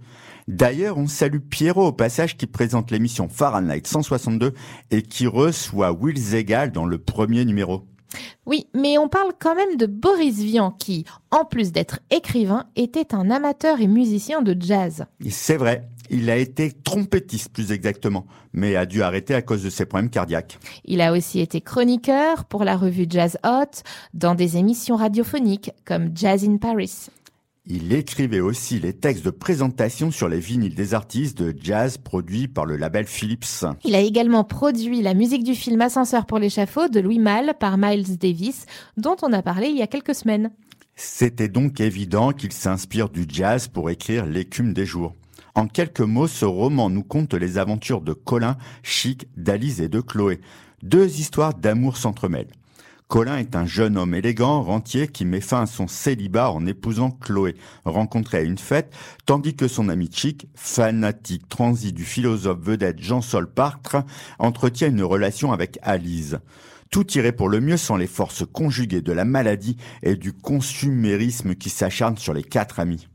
D'ailleurs, 0.50 0.98
on 0.98 1.06
salue 1.06 1.38
Pierrot 1.38 1.86
au 1.86 1.92
passage 1.92 2.36
qui 2.36 2.48
présente 2.48 2.90
l'émission 2.90 3.30
Fahrenheit 3.30 3.84
162 3.86 4.56
et 4.90 5.04
qui 5.04 5.28
reçoit 5.28 5.92
Will 5.92 6.18
Zegal 6.18 6.72
dans 6.72 6.88
le 6.88 6.98
premier 6.98 7.46
numéro. 7.46 7.86
Oui, 8.48 8.66
mais 8.74 8.98
on 8.98 9.10
parle 9.10 9.34
quand 9.40 9.54
même 9.54 9.78
de 9.78 9.86
Boris 9.86 10.40
Vian 10.40 10.72
qui, 10.72 11.06
en 11.30 11.46
plus 11.46 11.72
d'être 11.72 12.00
écrivain, 12.10 12.66
était 12.76 13.14
un 13.14 13.30
amateur 13.30 13.80
et 13.80 13.86
musicien 13.86 14.42
de 14.42 14.60
jazz. 14.60 15.06
C'est 15.30 15.56
vrai, 15.56 15.88
il 16.10 16.32
a 16.32 16.38
été 16.38 16.72
trompettiste 16.72 17.54
plus 17.54 17.72
exactement, 17.72 18.26
mais 18.52 18.76
a 18.76 18.88
dû 18.88 19.04
arrêter 19.04 19.36
à 19.36 19.44
cause 19.44 19.62
de 19.62 19.70
ses 19.70 19.86
problèmes 19.86 20.10
cardiaques. 20.10 20.58
Il 20.84 21.02
a 21.02 21.14
aussi 21.14 21.42
été 21.42 21.62
chroniqueur 21.62 22.46
pour 22.46 22.64
la 22.64 22.76
revue 22.76 23.06
Jazz 23.08 23.38
Hot 23.46 23.84
dans 24.16 24.34
des 24.34 24.58
émissions 24.58 24.96
radiophoniques 24.96 25.72
comme 25.86 26.10
Jazz 26.16 26.44
in 26.44 26.58
Paris. 26.58 27.10
Il 27.72 27.94
écrivait 27.94 28.40
aussi 28.40 28.80
les 28.80 28.94
textes 28.94 29.24
de 29.24 29.30
présentation 29.30 30.10
sur 30.10 30.28
les 30.28 30.40
vinyles 30.40 30.74
des 30.74 30.96
artistes 30.96 31.38
de 31.38 31.56
jazz 31.56 32.00
produits 32.00 32.48
par 32.48 32.66
le 32.66 32.78
label 32.78 33.06
Philips. 33.06 33.64
Il 33.86 33.94
a 33.94 34.02
également 34.02 34.44
produit 34.44 35.04
la 35.04 35.14
musique 35.14 35.44
du 35.44 35.54
film 35.54 35.80
Ascenseur 35.82 36.26
pour 36.26 36.40
l'échafaud 36.40 36.88
de 36.88 37.00
Louis 37.00 37.20
Malle 37.20 37.54
par 37.60 37.78
Miles 37.78 38.18
Davis, 38.18 38.66
dont 38.98 39.18
on 39.22 39.32
a 39.34 39.44
parlé 39.44 39.68
il 39.68 39.78
y 39.78 39.84
a 39.84 39.88
quelques 39.88 40.16
semaines. 40.16 40.50
C'était 40.96 41.48
donc 41.48 41.80
évident 41.80 42.32
qu'il 42.32 42.54
s'inspire 42.54 43.08
du 43.08 43.26
jazz 43.30 43.68
pour 43.68 43.92
écrire 43.92 44.26
L'écume 44.26 44.74
des 44.74 44.88
jours. 44.88 45.14
En 45.54 45.68
quelques 45.68 46.00
mots, 46.00 46.28
ce 46.28 46.46
roman 46.46 46.90
nous 46.90 47.04
conte 47.04 47.36
les 47.36 47.60
aventures 47.60 48.02
de 48.02 48.14
Colin, 48.14 48.58
Chic, 48.82 49.28
d'Alice 49.38 49.80
et 49.80 49.90
de 49.90 50.02
Chloé. 50.02 50.42
Deux 50.82 51.20
histoires 51.20 51.54
d'amour 51.54 51.98
s'entremêlent. 51.98 52.50
Colin 53.10 53.38
est 53.38 53.56
un 53.56 53.66
jeune 53.66 53.98
homme 53.98 54.14
élégant, 54.14 54.62
rentier, 54.62 55.08
qui 55.08 55.26
met 55.26 55.42
fin 55.42 55.64
à 55.64 55.66
son 55.66 55.88
célibat 55.88 56.52
en 56.52 56.68
épousant 56.68 57.10
Chloé, 57.10 57.56
rencontrée 57.84 58.38
à 58.38 58.42
une 58.42 58.60
fête, 58.60 58.94
tandis 59.26 59.56
que 59.56 59.68
son 59.68 59.90
ami 59.90 60.12
Chic, 60.14 60.48
fanatique 60.54 61.50
transi 61.50 61.92
du 61.92 62.06
philosophe 62.06 62.60
vedette 62.60 63.00
Jean-Sol 63.00 63.52
Partre, 63.52 64.04
entretient 64.38 64.90
une 64.90 65.02
relation 65.02 65.52
avec 65.52 65.80
Alice. 65.82 66.36
Tout 66.92 67.12
irait 67.18 67.32
pour 67.32 67.50
le 67.50 67.60
mieux 67.62 67.78
sans 67.78 67.98
les 67.98 68.06
forces 68.06 68.44
conjuguées 68.46 69.02
de 69.02 69.12
la 69.12 69.26
maladie 69.26 69.78
et 70.04 70.16
du 70.16 70.32
consumérisme 70.32 71.56
qui 71.56 71.72
s'acharne 71.72 72.18
sur 72.18 72.36
les 72.36 72.44
quatre 72.44 72.80
amis. 72.80 73.08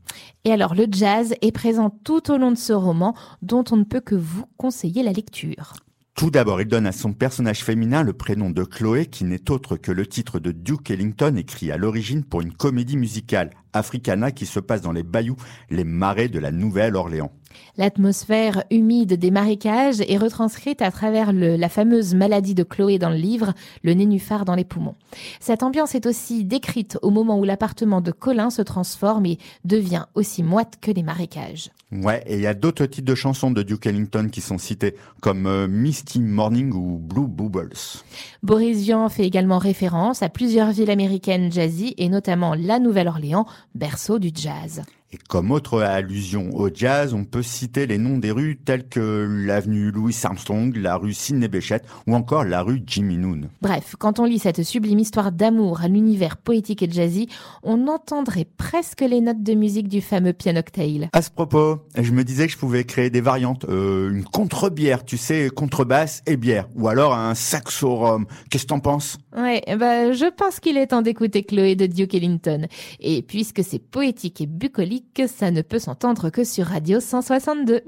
Et 0.43 0.51
alors 0.51 0.75
le 0.75 0.87
jazz 0.91 1.35
est 1.41 1.53
présent 1.53 1.89
tout 1.89 2.31
au 2.31 2.37
long 2.37 2.51
de 2.51 2.57
ce 2.57 2.73
roman 2.73 3.15
dont 3.41 3.63
on 3.71 3.77
ne 3.77 3.85
peut 3.85 4.01
que 4.01 4.15
vous 4.15 4.43
conseiller 4.57 5.03
la 5.03 5.13
lecture. 5.13 5.71
Tout 6.15 6.31
d'abord, 6.31 6.61
il 6.61 6.67
donne 6.69 6.87
à 6.87 6.93
son 6.93 7.11
personnage 7.11 7.61
féminin 7.61 8.01
le 8.01 8.13
prénom 8.13 8.49
de 8.49 8.63
Chloé, 8.63 9.05
qui 9.05 9.25
n'est 9.25 9.51
autre 9.51 9.75
que 9.75 9.91
le 9.91 10.07
titre 10.07 10.39
de 10.39 10.53
Duke 10.53 10.89
Ellington, 10.89 11.35
écrit 11.35 11.71
à 11.71 11.77
l'origine 11.77 12.23
pour 12.23 12.39
une 12.39 12.53
comédie 12.53 12.95
musicale, 12.95 13.49
Africana, 13.75 14.31
qui 14.31 14.45
se 14.45 14.59
passe 14.59 14.81
dans 14.81 14.91
les 14.91 15.03
bayous, 15.03 15.35
les 15.69 15.83
marais 15.83 16.29
de 16.29 16.39
la 16.39 16.51
Nouvelle-Orléans. 16.51 17.31
L'atmosphère 17.77 18.63
humide 18.71 19.13
des 19.13 19.31
marécages 19.31 20.01
est 20.07 20.17
retranscrite 20.17 20.81
à 20.81 20.91
travers 20.91 21.33
le, 21.33 21.55
la 21.55 21.69
fameuse 21.69 22.15
maladie 22.15 22.55
de 22.55 22.63
Chloé 22.63 22.99
dans 22.99 23.09
le 23.09 23.17
livre, 23.17 23.53
le 23.83 23.93
nénuphar 23.93 24.45
dans 24.45 24.55
les 24.55 24.63
poumons. 24.63 24.95
Cette 25.39 25.63
ambiance 25.63 25.95
est 25.95 26.05
aussi 26.05 26.45
décrite 26.45 26.97
au 27.01 27.09
moment 27.09 27.39
où 27.39 27.43
l'appartement 27.43 28.01
de 28.01 28.11
Colin 28.11 28.49
se 28.49 28.61
transforme 28.61 29.25
et 29.25 29.37
devient 29.65 30.05
aussi 30.15 30.43
moite 30.43 30.75
que 30.81 30.91
les 30.91 31.03
marécages. 31.03 31.69
Ouais, 31.91 32.23
et 32.25 32.35
il 32.35 32.41
y 32.41 32.47
a 32.47 32.53
d'autres 32.53 32.85
titres 32.85 33.07
de 33.07 33.15
chansons 33.15 33.51
de 33.51 33.61
Duke 33.61 33.85
Ellington 33.85 34.27
qui 34.31 34.41
sont 34.41 34.57
cités, 34.57 34.95
comme 35.21 35.45
euh, 35.45 35.67
Misty 35.67 36.19
Morning 36.19 36.73
ou 36.73 36.97
Blue 36.97 37.27
Bubbles. 37.27 37.77
Boris 38.43 38.79
Vian 38.79 39.07
fait 39.07 39.23
également 39.23 39.59
référence 39.59 40.23
à 40.23 40.29
plusieurs 40.29 40.71
villes 40.71 40.89
américaines 40.89 41.51
jazzy 41.51 41.93
et 41.97 42.09
notamment 42.09 42.55
la 42.55 42.79
Nouvelle-Orléans, 42.79 43.45
berceau 43.75 44.17
du 44.17 44.31
jazz. 44.33 44.81
Et 45.13 45.17
comme 45.29 45.51
autre 45.51 45.81
allusion 45.81 46.49
au 46.55 46.69
jazz, 46.73 47.13
on 47.13 47.23
peut 47.23 47.43
citer 47.43 47.87
les 47.87 47.97
noms 47.97 48.17
des 48.17 48.31
rues 48.31 48.57
telles 48.57 48.89
que 48.89 49.27
l'avenue 49.45 49.91
Louis 49.91 50.15
Armstrong, 50.23 50.75
la 50.75 50.97
rue 50.97 51.13
Sidney 51.13 51.47
Bechet 51.47 51.81
ou 52.07 52.15
encore 52.15 52.43
la 52.43 52.61
rue 52.61 52.81
Jimmy 52.85 53.17
Noon. 53.17 53.49
Bref, 53.61 53.95
quand 53.97 54.19
on 54.19 54.25
lit 54.25 54.39
cette 54.39 54.63
sublime 54.63 54.99
histoire 54.99 55.31
d'amour 55.31 55.81
à 55.81 55.87
l'univers 55.87 56.37
poétique 56.37 56.83
et 56.83 56.91
jazzy, 56.91 57.29
on 57.63 57.87
entendrait 57.87 58.47
presque 58.57 59.01
les 59.01 59.21
notes 59.21 59.43
de 59.43 59.53
musique 59.53 59.87
du 59.87 60.01
fameux 60.01 60.33
piano 60.33 60.61
cocktail. 60.65 61.09
À 61.13 61.21
ce 61.21 61.29
propos, 61.29 61.79
je 61.95 62.11
me 62.11 62.23
disais 62.23 62.47
que 62.47 62.53
je 62.53 62.57
pouvais 62.57 62.83
créer 62.83 63.09
des 63.09 63.21
variantes. 63.21 63.65
Euh, 63.65 64.09
une 64.09 64.23
contre-bière, 64.23 65.05
tu 65.05 65.17
sais, 65.17 65.49
contrebasse 65.55 66.23
et 66.25 66.37
bière. 66.37 66.67
Ou 66.75 66.87
alors 66.87 67.13
un 67.13 67.35
saxo 67.35 67.95
rhum. 67.95 68.25
Qu'est-ce 68.49 68.63
que 68.63 68.69
t'en 68.69 68.79
penses? 68.79 69.17
Ouais, 69.35 69.61
bah, 69.77 70.11
je 70.13 70.29
pense 70.31 70.59
qu'il 70.59 70.77
est 70.77 70.87
temps 70.87 71.01
d'écouter 71.01 71.43
Chloé 71.43 71.75
de 71.75 71.85
Duke 71.85 72.15
Ellington. 72.15 72.67
Et 72.99 73.21
puisque 73.21 73.63
c'est 73.63 73.79
poétique 73.79 74.41
et 74.41 74.47
bucolique, 74.47 74.94
ça 75.27 75.51
ne 75.51 75.61
peut 75.61 75.79
s'entendre 75.79 76.29
que 76.29 76.43
sur 76.43 76.67
Radio 76.67 76.99
162. 76.99 77.81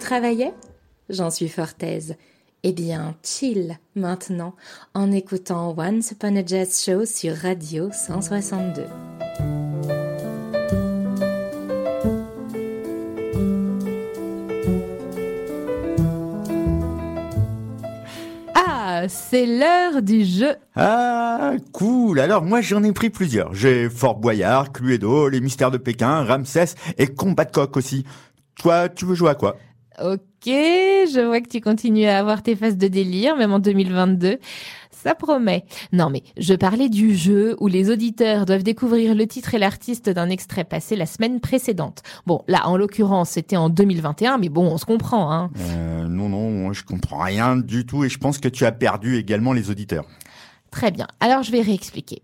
Travaillais? 0.00 0.52
J'en 1.08 1.30
suis 1.30 1.48
fort 1.48 1.74
aise. 1.80 2.16
Eh 2.62 2.72
bien, 2.72 3.14
chill 3.22 3.78
maintenant 3.94 4.54
en 4.92 5.12
écoutant 5.12 5.74
Once 5.78 6.10
Upon 6.10 6.36
a 6.36 6.44
Jazz 6.44 6.82
Show 6.84 7.06
sur 7.06 7.34
Radio 7.36 7.90
162. 7.92 8.82
Ah, 18.54 19.08
c'est 19.08 19.46
l'heure 19.46 20.02
du 20.02 20.24
jeu. 20.24 20.54
Ah, 20.76 21.52
cool. 21.72 22.20
Alors 22.20 22.44
moi 22.44 22.60
j'en 22.60 22.82
ai 22.82 22.92
pris 22.92 23.08
plusieurs. 23.08 23.54
J'ai 23.54 23.88
Fort 23.88 24.16
Boyard, 24.16 24.72
Cluedo, 24.72 25.28
Les 25.28 25.40
Mystères 25.40 25.70
de 25.70 25.78
Pékin, 25.78 26.24
Ramsès 26.24 26.74
et 26.98 27.06
Combat 27.06 27.46
de 27.46 27.52
coq 27.52 27.76
aussi. 27.78 28.04
Toi, 28.56 28.90
tu 28.90 29.06
veux 29.06 29.14
jouer 29.14 29.30
à 29.30 29.34
quoi? 29.34 29.56
Ok, 30.02 30.46
je 30.46 31.26
vois 31.26 31.40
que 31.40 31.48
tu 31.48 31.60
continues 31.60 32.06
à 32.06 32.18
avoir 32.18 32.42
tes 32.42 32.56
phases 32.56 32.76
de 32.78 32.88
délire, 32.88 33.36
même 33.36 33.52
en 33.52 33.58
2022. 33.58 34.38
Ça 34.90 35.14
promet. 35.14 35.64
Non 35.92 36.10
mais, 36.10 36.22
je 36.36 36.52
parlais 36.54 36.88
du 36.90 37.14
jeu 37.14 37.56
où 37.60 37.68
les 37.68 37.90
auditeurs 37.90 38.44
doivent 38.44 38.62
découvrir 38.62 39.14
le 39.14 39.26
titre 39.26 39.54
et 39.54 39.58
l'artiste 39.58 40.10
d'un 40.10 40.28
extrait 40.28 40.64
passé 40.64 40.94
la 40.94 41.06
semaine 41.06 41.40
précédente. 41.40 42.02
Bon, 42.26 42.42
là, 42.48 42.68
en 42.68 42.76
l'occurrence, 42.76 43.30
c'était 43.30 43.56
en 43.56 43.70
2021, 43.70 44.36
mais 44.38 44.50
bon, 44.50 44.66
on 44.66 44.76
se 44.76 44.84
comprend, 44.84 45.32
hein. 45.32 45.50
euh, 45.58 46.06
Non, 46.06 46.28
non, 46.28 46.50
moi 46.50 46.72
je 46.74 46.82
comprends 46.82 47.22
rien 47.22 47.56
du 47.56 47.86
tout 47.86 48.04
et 48.04 48.10
je 48.10 48.18
pense 48.18 48.38
que 48.38 48.48
tu 48.48 48.66
as 48.66 48.72
perdu 48.72 49.16
également 49.16 49.52
les 49.54 49.70
auditeurs. 49.70 50.04
Très 50.70 50.90
bien, 50.90 51.06
alors 51.20 51.42
je 51.42 51.52
vais 51.52 51.62
réexpliquer. 51.62 52.22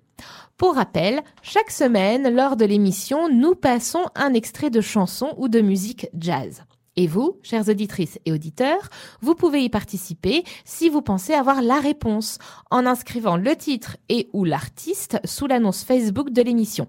Pour 0.58 0.74
rappel, 0.74 1.20
chaque 1.42 1.70
semaine, 1.70 2.34
lors 2.34 2.56
de 2.56 2.64
l'émission, 2.64 3.28
nous 3.30 3.54
passons 3.54 4.04
un 4.14 4.32
extrait 4.34 4.70
de 4.70 4.80
chanson 4.80 5.34
ou 5.36 5.48
de 5.48 5.60
musique 5.60 6.08
jazz. 6.18 6.62
Et 6.96 7.06
vous, 7.06 7.38
chères 7.42 7.68
auditrices 7.68 8.18
et 8.24 8.32
auditeurs, 8.32 8.88
vous 9.20 9.34
pouvez 9.34 9.62
y 9.62 9.68
participer 9.68 10.44
si 10.64 10.88
vous 10.88 11.02
pensez 11.02 11.34
avoir 11.34 11.60
la 11.60 11.78
réponse 11.78 12.38
en 12.70 12.86
inscrivant 12.86 13.36
le 13.36 13.54
titre 13.54 13.96
et 14.08 14.28
ou 14.32 14.44
l'artiste 14.44 15.18
sous 15.24 15.46
l'annonce 15.46 15.84
Facebook 15.84 16.30
de 16.30 16.40
l'émission. 16.42 16.88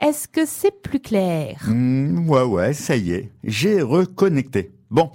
Est-ce 0.00 0.26
que 0.28 0.46
c'est 0.46 0.82
plus 0.82 1.00
clair? 1.00 1.64
Mmh, 1.68 2.28
Ouais, 2.28 2.42
ouais, 2.42 2.72
ça 2.72 2.96
y 2.96 3.12
est, 3.12 3.30
j'ai 3.44 3.82
reconnecté. 3.82 4.72
Bon, 4.90 5.10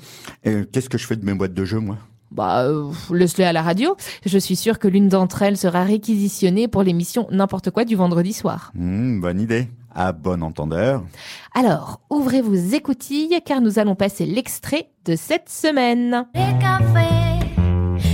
euh, 0.46 0.66
qu'est-ce 0.72 0.90
que 0.90 0.98
je 0.98 1.08
fais 1.08 1.16
de 1.16 1.26
mes 1.26 1.34
boîtes 1.34 1.54
de 1.54 1.66
jeu, 1.66 1.80
moi? 1.80 1.98
Bah, 2.32 2.64
euh, 2.66 2.92
laisse-le 3.12 3.44
à 3.46 3.52
la 3.54 3.62
radio. 3.62 3.96
Je 4.26 4.38
suis 4.38 4.56
sûre 4.56 4.80
que 4.80 4.88
l'une 4.88 5.10
d'entre 5.10 5.42
elles 5.42 5.58
sera 5.58 5.84
réquisitionnée 5.84 6.68
pour 6.68 6.82
l'émission 6.84 7.28
N'importe 7.32 7.72
quoi 7.72 7.84
du 7.86 7.96
vendredi 7.96 8.34
soir. 8.34 8.72
Mmh, 8.76 9.20
bonne 9.20 9.40
idée. 9.42 9.68
À 9.94 10.12
bon 10.14 10.42
entendeur. 10.42 11.04
Alors, 11.54 12.02
ouvrez 12.10 12.42
vos 12.42 12.56
écoutilles 12.56 13.40
car 13.46 13.62
nous 13.62 13.80
allons 13.80 13.96
passer 13.96 14.26
l'extrait 14.26 14.90
de 15.06 15.16
cette 15.16 15.50
semaine. 15.50 16.26
Les 16.34 16.58
cafés, 16.60 17.46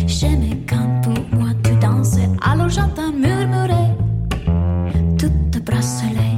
j'aimais 0.07 0.57
quand 0.67 1.01
pour 1.03 1.39
moi 1.39 1.49
tu 1.63 1.75
dansais. 1.75 2.29
Alors 2.41 2.69
j'entends 2.69 3.11
murmurer 3.11 3.93
tout 5.19 5.31
bracelet, 5.63 6.37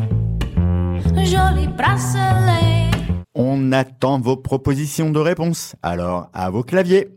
joli 1.24 1.68
bracelet. 1.68 2.90
On 3.36 3.72
attend 3.72 4.20
vos 4.20 4.36
propositions 4.36 5.12
de 5.12 5.20
réponse. 5.20 5.76
Alors, 5.84 6.30
à 6.34 6.50
vos 6.50 6.64
claviers. 6.64 7.10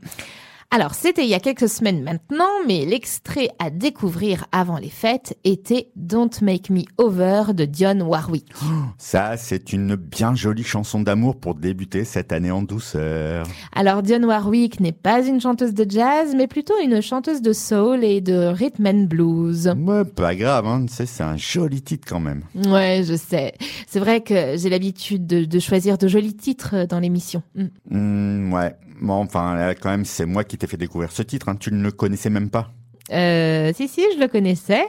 Alors, 0.74 0.94
c'était 0.94 1.24
il 1.24 1.28
y 1.28 1.34
a 1.34 1.38
quelques 1.38 1.68
semaines 1.68 2.02
maintenant, 2.02 2.48
mais 2.66 2.86
l'extrait 2.86 3.50
à 3.58 3.68
découvrir 3.68 4.46
avant 4.52 4.78
les 4.78 4.88
fêtes 4.88 5.36
était 5.44 5.90
Don't 5.96 6.30
Make 6.40 6.70
Me 6.70 6.84
Over 6.96 7.52
de 7.52 7.66
Dionne 7.66 8.00
Warwick. 8.00 8.50
Ça, 8.96 9.36
c'est 9.36 9.74
une 9.74 9.96
bien 9.96 10.34
jolie 10.34 10.64
chanson 10.64 11.00
d'amour 11.00 11.36
pour 11.38 11.56
débuter 11.56 12.04
cette 12.04 12.32
année 12.32 12.50
en 12.50 12.62
douceur. 12.62 13.46
Alors, 13.74 14.02
Dionne 14.02 14.24
Warwick 14.24 14.80
n'est 14.80 14.92
pas 14.92 15.22
une 15.22 15.42
chanteuse 15.42 15.74
de 15.74 15.84
jazz, 15.86 16.34
mais 16.34 16.46
plutôt 16.46 16.80
une 16.82 17.02
chanteuse 17.02 17.42
de 17.42 17.52
soul 17.52 18.02
et 18.02 18.22
de 18.22 18.46
rhythm 18.46 18.86
and 18.86 19.04
blues. 19.10 19.74
Ouais, 19.76 20.06
pas 20.06 20.34
grave, 20.34 20.66
hein. 20.66 20.86
c'est 20.88 21.22
un 21.22 21.36
joli 21.36 21.82
titre 21.82 22.08
quand 22.08 22.20
même. 22.20 22.44
Ouais, 22.54 23.02
je 23.06 23.16
sais. 23.16 23.52
C'est 23.86 24.00
vrai 24.00 24.22
que 24.22 24.56
j'ai 24.56 24.70
l'habitude 24.70 25.26
de, 25.26 25.58
choisir 25.58 25.98
de 25.98 26.08
jolis 26.08 26.34
titres 26.34 26.86
dans 26.88 26.98
l'émission. 26.98 27.42
Mm. 27.56 27.66
Mm, 27.90 28.52
ouais, 28.54 28.74
Bon, 29.02 29.14
enfin, 29.14 29.56
là, 29.56 29.74
quand 29.74 29.90
même, 29.90 30.04
c'est 30.04 30.26
moi 30.26 30.44
qui 30.44 30.56
t'ai 30.56 30.68
fait 30.68 30.76
découvrir 30.76 31.10
ce 31.10 31.22
titre. 31.22 31.48
Hein. 31.48 31.56
Tu 31.56 31.72
ne 31.72 31.82
le 31.82 31.90
connaissais 31.90 32.30
même 32.30 32.50
pas. 32.50 32.70
Euh, 33.10 33.72
si, 33.74 33.88
si, 33.88 34.00
je 34.14 34.20
le 34.20 34.28
connaissais. 34.28 34.84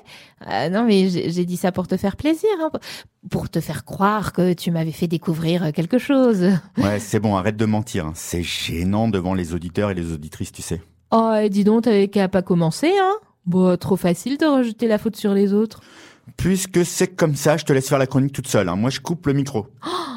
Euh, 0.48 0.70
non, 0.70 0.86
mais 0.86 1.10
j'ai 1.10 1.46
dit 1.46 1.58
ça 1.58 1.72
pour 1.72 1.88
te 1.88 1.98
faire 1.98 2.16
plaisir, 2.16 2.50
hein, 2.62 2.70
pour 3.32 3.50
te 3.50 3.60
faire 3.60 3.84
croire 3.86 4.32
que 4.32 4.54
tu 4.54 4.70
m'avais 4.70 4.92
fait 4.92 5.08
découvrir 5.08 5.74
quelque 5.74 5.98
chose. 5.98 6.46
Ouais, 6.78 7.00
c'est 7.00 7.20
bon, 7.20 7.36
arrête 7.36 7.58
de 7.58 7.66
mentir. 7.66 8.06
Hein. 8.06 8.14
C'est 8.16 8.44
gênant 8.44 9.08
devant 9.08 9.34
les 9.34 9.56
auditeurs 9.56 9.90
et 9.90 9.96
les 9.96 10.14
auditrices, 10.14 10.52
tu 10.52 10.62
sais. 10.62 10.80
Oh, 11.12 11.34
dis 11.50 11.64
donc, 11.64 11.84
t'avais 11.84 12.08
qu'à 12.08 12.28
pas 12.28 12.44
commencer, 12.44 12.92
hein 12.96 13.16
Bon, 13.48 13.76
trop 13.78 13.98
facile 13.98 14.38
de 14.38 14.46
rejeter 14.46 14.88
la 14.88 15.00
faute 15.00 15.16
sur 15.16 15.34
les 15.34 15.54
autres. 15.54 15.82
Puisque 16.38 16.86
c'est 16.86 17.08
comme 17.08 17.36
ça, 17.36 17.58
je 17.58 17.66
te 17.66 17.74
laisse 17.74 17.90
faire 17.90 17.98
la 17.98 18.08
chronique 18.08 18.32
toute 18.32 18.48
seule. 18.48 18.70
Hein. 18.70 18.76
Moi, 18.76 18.92
je 18.92 19.00
coupe 19.00 19.26
le 19.26 19.34
micro. 19.34 19.68
Oh 19.86 20.14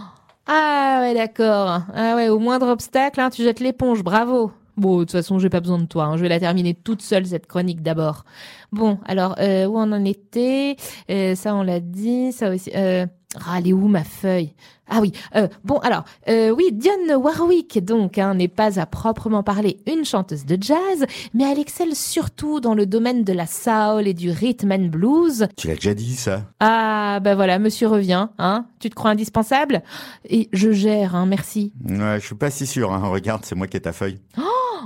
ah 0.47 0.99
ouais, 1.03 1.15
d'accord. 1.15 1.83
Ah 1.95 2.15
ouais, 2.17 2.29
au 2.29 2.39
moindre 2.39 2.69
obstacle, 2.69 3.21
hein, 3.21 3.31
tu 3.31 3.43
jettes 3.43 3.61
l'éponge, 3.61 4.03
bravo. 4.03 4.53
Bon, 4.77 4.99
de 4.99 5.05
toute 5.05 5.13
façon, 5.13 5.39
j'ai 5.39 5.49
pas 5.49 5.61
besoin 5.61 5.79
de 5.79 5.87
toi. 5.87 6.05
Hein. 6.05 6.17
Je 6.17 6.23
vais 6.23 6.29
la 6.29 6.39
terminer 6.39 6.75
toute 6.75 7.01
seule 7.03 7.27
cette 7.27 7.47
chronique 7.47 7.83
d'abord. 7.83 8.25
Bon, 8.73 8.99
alors 9.07 9.35
euh, 9.39 9.65
où 9.67 9.79
on 9.79 9.91
en 9.93 10.05
était? 10.05 10.77
Euh, 11.11 11.35
Ça, 11.35 11.55
on 11.55 11.63
l'a 11.63 11.81
dit. 11.81 12.33
Ça 12.33 12.51
aussi. 12.51 12.71
Euh, 12.77 13.07
ah, 13.47 13.57
elle 13.59 13.69
est 13.69 13.73
où 13.73 13.89
ma 13.89 14.05
feuille? 14.05 14.55
Ah 14.89 15.01
oui, 15.01 15.11
euh, 15.35 15.49
bon 15.65 15.79
alors, 15.79 16.05
euh, 16.29 16.51
oui, 16.51 16.71
Dionne 16.73 17.17
Warwick 17.17 17.85
donc 17.85 18.19
hein, 18.19 18.35
n'est 18.35 18.47
pas 18.47 18.79
à 18.79 18.87
proprement 18.87 19.43
parler 19.43 19.79
une 19.87 20.05
chanteuse 20.05 20.47
de 20.47 20.57
jazz, 20.61 21.05
mais 21.35 21.51
elle 21.51 21.59
excelle 21.59 21.97
surtout 21.97 22.61
dans 22.61 22.75
le 22.75 22.87
domaine 22.87 23.25
de 23.25 23.33
la 23.33 23.47
soul 23.47 24.07
et 24.07 24.15
du 24.15 24.31
rhythm 24.31 24.71
and 24.71 24.87
blues. 24.87 25.49
Tu 25.57 25.67
l'as 25.67 25.75
déjà 25.75 25.93
dit 25.93 26.15
ça? 26.15 26.45
Ah 26.61 27.19
ben 27.21 27.35
voilà, 27.35 27.59
monsieur 27.59 27.89
revient, 27.89 28.29
hein 28.39 28.67
Tu 28.79 28.89
te 28.89 28.95
crois 28.95 29.11
indispensable? 29.11 29.83
Et 30.29 30.49
je 30.53 30.71
gère, 30.71 31.17
hein, 31.17 31.27
merci. 31.27 31.73
Ouais, 31.85 32.19
je 32.21 32.27
suis 32.27 32.37
pas 32.37 32.51
si 32.51 32.67
sûr, 32.67 32.93
hein. 32.93 33.09
regarde, 33.09 33.45
c'est 33.45 33.57
moi 33.57 33.67
qui 33.67 33.77
ai 33.77 33.81
ta 33.81 33.93
feuille. 33.93 34.21
Oh 34.39 34.43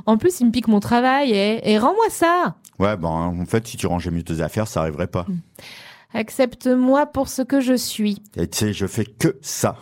en 0.06 0.16
plus, 0.16 0.40
il 0.40 0.46
me 0.46 0.50
pique 0.50 0.68
mon 0.68 0.80
travail, 0.80 1.32
et, 1.32 1.70
et 1.70 1.78
rends-moi 1.78 2.08
ça 2.08 2.54
Ouais, 2.78 2.96
bon, 2.96 3.08
en 3.08 3.44
fait, 3.44 3.66
si 3.66 3.76
tu 3.76 3.86
rangeais 3.86 4.10
mieux 4.10 4.22
tes 4.22 4.40
affaires, 4.40 4.66
ça 4.66 4.80
arriverait 4.80 5.08
pas. 5.08 5.26
Hmm. 5.28 5.38
Accepte-moi 6.12 7.06
pour 7.06 7.28
ce 7.28 7.42
que 7.42 7.60
je 7.60 7.74
suis. 7.74 8.22
Et 8.36 8.48
tu 8.48 8.58
sais, 8.58 8.72
je 8.72 8.86
fais 8.86 9.04
que 9.04 9.38
ça. 9.42 9.76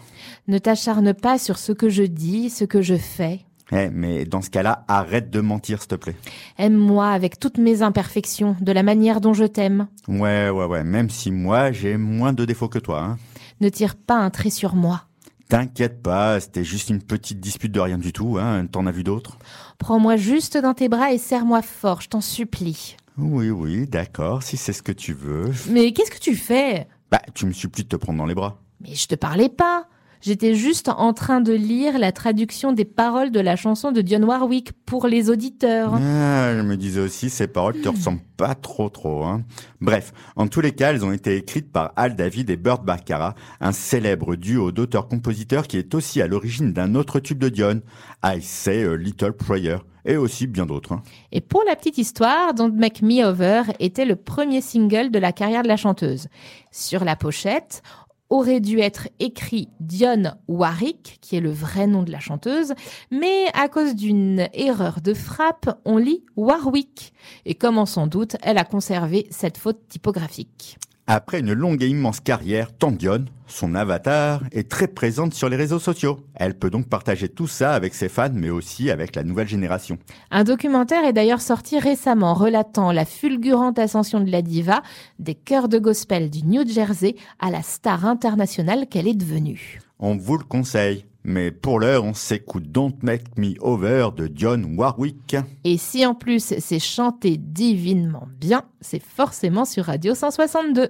Ne 0.47 0.59
t'acharne 0.59 1.15
pas 1.15 1.39
sur 1.39 1.59
ce 1.59 1.73
que 1.73 1.89
je 1.89 2.03
dis, 2.03 2.51
ce 2.51 2.65
que 2.65 2.83
je 2.83 2.97
fais. 2.97 3.41
Eh, 3.71 3.91
mais 3.91 4.25
dans 4.25 4.41
ce 4.41 4.49
cas-là, 4.49 4.85
arrête 4.89 5.31
de 5.31 5.41
mentir, 5.41 5.81
s'il 5.81 5.89
te 5.89 5.95
plaît. 5.95 6.17
Aime-moi 6.57 7.09
avec 7.09 7.39
toutes 7.39 7.59
mes 7.59 7.83
imperfections, 7.83 8.57
de 8.61 8.73
la 8.73 8.83
manière 8.83 9.21
dont 9.21 9.35
je 9.35 9.45
t'aime. 9.45 9.89
Ouais, 10.07 10.49
ouais, 10.49 10.65
ouais, 10.65 10.85
même 10.85 11.11
si 11.11 11.31
moi, 11.31 11.71
j'ai 11.71 11.97
moins 11.99 12.33
de 12.33 12.45
défauts 12.45 12.69
que 12.69 12.79
toi. 12.79 13.03
Hein. 13.03 13.19
Ne 13.61 13.69
tire 13.69 13.97
pas 13.97 14.17
un 14.17 14.31
trait 14.31 14.51
sur 14.51 14.75
moi. 14.75 15.03
T'inquiète 15.49 16.03
pas, 16.03 16.41
c'était 16.41 16.65
juste 16.65 16.91
une 16.91 17.03
petite 17.03 17.41
dispute 17.41 17.73
de 17.73 17.81
rien 17.81 17.99
du 17.99 18.13
tout, 18.13 18.37
hein. 18.39 18.67
T'en 18.67 18.87
as 18.87 18.91
vu 18.91 19.03
d'autres? 19.03 19.39
Prends-moi 19.79 20.17
juste 20.17 20.59
dans 20.59 20.75
tes 20.75 20.89
bras 20.91 21.13
et 21.13 21.19
serre-moi 21.19 21.63
fort, 21.63 22.03
je 22.03 22.09
t'en 22.09 22.21
supplie. 22.21 22.97
Oui, 23.19 23.51
oui, 23.51 23.87
d'accord, 23.89 24.45
si 24.45 24.57
c'est 24.57 24.73
ce 24.73 24.83
que 24.83 24.93
tu 24.93 25.13
veux. 25.13 25.51
Mais 25.71 25.93
qu'est-ce 25.93 26.11
que 26.11 26.21
tu 26.21 26.37
fais? 26.37 26.87
Bah, 27.11 27.21
tu 27.35 27.47
me 27.47 27.53
supplies 27.53 27.83
de 27.83 27.89
te 27.89 27.97
prendre 27.97 28.19
dans 28.19 28.27
les 28.27 28.35
bras. 28.35 28.63
Mais 28.81 28.95
je 28.95 29.09
te 29.09 29.17
parlais 29.17 29.49
pas. 29.49 29.89
J'étais 30.21 30.55
juste 30.55 30.89
en 30.89 31.13
train 31.13 31.41
de 31.41 31.53
lire 31.53 31.99
la 31.99 32.13
traduction 32.13 32.73
des 32.73 32.85
paroles 32.85 33.31
de 33.31 33.41
la 33.41 33.57
chanson 33.57 33.93
de 33.93 34.01
Dionne 34.01 34.25
Warwick 34.25 34.73
pour 34.85 35.07
les 35.07 35.31
auditeurs. 35.31 35.95
Ah, 35.95 36.55
je 36.57 36.63
me 36.63 36.77
disais 36.77 37.01
aussi, 37.01 37.31
ces 37.31 37.47
paroles 37.47 37.81
te 37.81 37.89
ressemblent 37.89 38.23
pas 38.37 38.55
trop 38.55 38.89
trop. 38.89 39.25
Hein. 39.25 39.45
Bref, 39.81 40.13
en 40.37 40.49
tous 40.49 40.61
les 40.61 40.73
cas, 40.73 40.93
elles 40.93 41.05
ont 41.05 41.13
été 41.13 41.37
écrites 41.37 41.71
par 41.71 41.93
Al 41.97 42.17
David 42.17 42.51
et 42.51 42.57
Burt 42.57 42.85
Baccarat, 42.85 43.35
un 43.61 43.73
célèbre 43.73 44.37
duo 44.37 44.73
d'auteurs-compositeurs 44.73 45.67
qui 45.67 45.77
est 45.77 45.95
aussi 45.95 46.21
à 46.21 46.27
l'origine 46.27 46.73
d'un 46.73 46.95
autre 46.95 47.21
tube 47.21 47.39
de 47.39 47.49
Dionne, 47.49 47.83
I 48.25 48.41
Say 48.41 48.85
a 48.85 48.97
Little 48.97 49.33
Prayer, 49.33 49.79
et 50.05 50.17
aussi 50.17 50.47
bien 50.47 50.67
d'autres. 50.67 50.93
Hein. 50.93 51.03
Et 51.33 51.41
pour 51.41 51.63
la 51.67 51.77
petite 51.77 51.99
histoire, 51.99 52.55
Don't 52.55 52.73
Make 52.75 53.03
Me 53.03 53.25
Over 53.25 53.63
était 53.79 54.05
le 54.05 54.17
premier 54.17 54.61
single 54.61 55.11
de 55.11 55.19
la 55.19 55.33
carrière 55.33 55.63
de 55.63 55.69
la 55.69 55.77
chanteuse. 55.77 56.29
Sur 56.71 57.05
la 57.05 57.17
pochette, 57.17 57.83
aurait 58.31 58.61
dû 58.61 58.81
être 58.81 59.09
écrit 59.21 59.69
Dionne 59.81 60.37
Warwick, 60.49 61.19
qui 61.21 61.37
est 61.37 61.41
le 61.41 61.51
vrai 61.51 61.87
nom 61.87 62.03
de 62.03 62.13
la 62.13 62.21
chanteuse, 62.21 62.75
mais 63.11 63.47
à 63.55 63.69
cause 63.69 63.95
d'une 63.95 64.49
erreur 64.53 65.01
de 65.01 65.15
frappe, 65.15 65.79
on 65.85 65.97
lit 65.97 66.25
Warwick. 66.37 67.13
Et 67.45 67.55
comme 67.55 67.79
on 67.79 67.87
s'en 67.87 68.07
doute, 68.07 68.37
elle 68.43 68.59
a 68.59 68.65
conservé 68.65 69.27
cette 69.31 69.59
faute 69.59 69.89
typographique. 69.89 70.79
Après 71.11 71.41
une 71.41 71.55
longue 71.55 71.83
et 71.83 71.89
immense 71.89 72.21
carrière, 72.21 72.69
Dionne, 72.79 73.31
son 73.47 73.75
avatar, 73.75 74.43
est 74.53 74.69
très 74.69 74.89
présente 74.89 75.33
sur 75.33 75.49
les 75.49 75.57
réseaux 75.57 75.79
sociaux. 75.79 76.21
Elle 76.35 76.53
peut 76.53 76.69
donc 76.69 76.87
partager 76.87 77.31
tout 77.31 77.47
ça 77.47 77.73
avec 77.73 77.95
ses 77.95 78.11
fans, 78.11 78.29
mais 78.35 78.51
aussi 78.51 78.91
avec 78.91 79.17
la 79.17 79.25
nouvelle 79.25 79.49
génération. 79.49 79.97
Un 80.31 80.45
documentaire 80.45 81.07
est 81.07 81.15
d'ailleurs 81.15 81.41
sorti 81.41 81.79
récemment 81.79 82.35
relatant 82.35 82.93
la 82.93 83.07
fulgurante 83.07 83.79
ascension 83.79 84.21
de 84.21 84.31
la 84.31 84.43
diva 84.43 84.83
des 85.19 85.35
chœurs 85.35 85.71
de 85.71 85.79
gospel 85.79 86.29
du 86.29 86.45
New 86.45 86.69
Jersey 86.69 87.17
à 87.41 87.51
la 87.51 87.63
star 87.63 88.05
internationale 88.05 88.87
qu'elle 88.87 89.09
est 89.09 89.15
devenue. 89.15 89.81
On 89.99 90.15
vous 90.15 90.37
le 90.37 90.45
conseille. 90.45 91.07
Mais 91.29 91.51
pour 91.51 91.79
l'heure, 91.79 92.05
on 92.05 92.15
s'écoute 92.15 92.73
Don't 92.73 92.95
Make 93.03 93.37
Me 93.37 93.53
Over 93.61 94.09
de 94.17 94.29
Dionne 94.29 94.79
Warwick. 94.79 95.37
Et 95.63 95.77
si 95.77 96.07
en 96.07 96.15
plus 96.15 96.55
c'est 96.59 96.79
chanté 96.79 97.37
divinement 97.37 98.29
bien, 98.41 98.63
c'est 98.81 99.03
forcément 99.03 99.67
sur 99.67 99.85
Radio 99.85 100.15
162. 100.15 100.89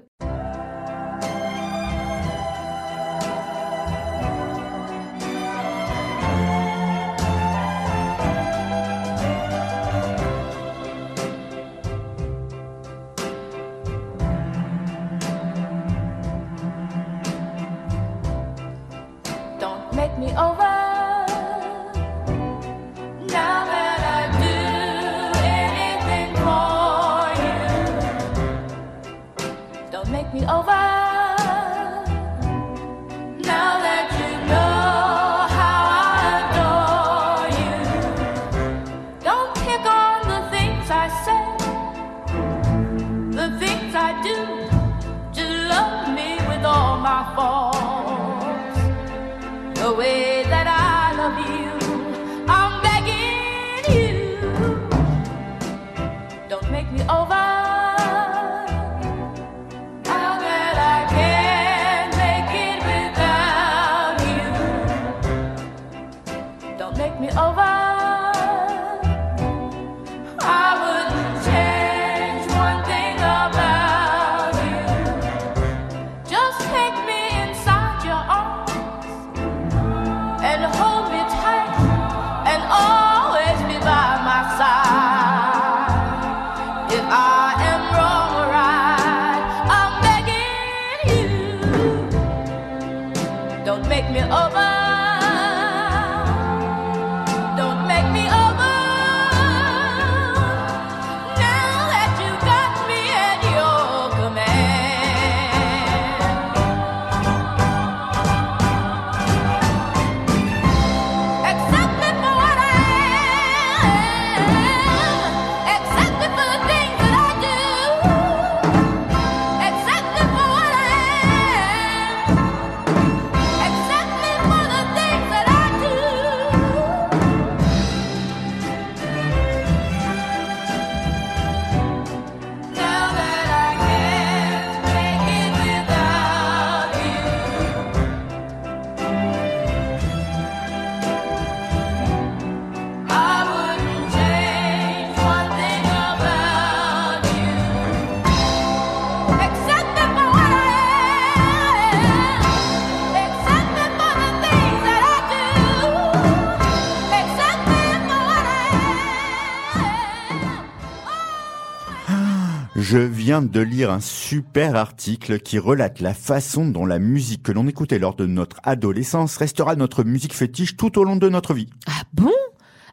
De 163.42 163.60
lire 163.60 163.92
un 163.92 164.00
super 164.00 164.74
article 164.74 165.38
qui 165.38 165.60
relate 165.60 166.00
la 166.00 166.12
façon 166.12 166.66
dont 166.66 166.84
la 166.84 166.98
musique 166.98 167.44
que 167.44 167.52
l'on 167.52 167.68
écoutait 167.68 168.00
lors 168.00 168.16
de 168.16 168.26
notre 168.26 168.56
adolescence 168.64 169.36
restera 169.36 169.76
notre 169.76 170.02
musique 170.02 170.34
fétiche 170.34 170.76
tout 170.76 170.98
au 170.98 171.04
long 171.04 171.14
de 171.14 171.28
notre 171.28 171.54
vie. 171.54 171.68
Ah 171.86 172.02
bon? 172.12 172.32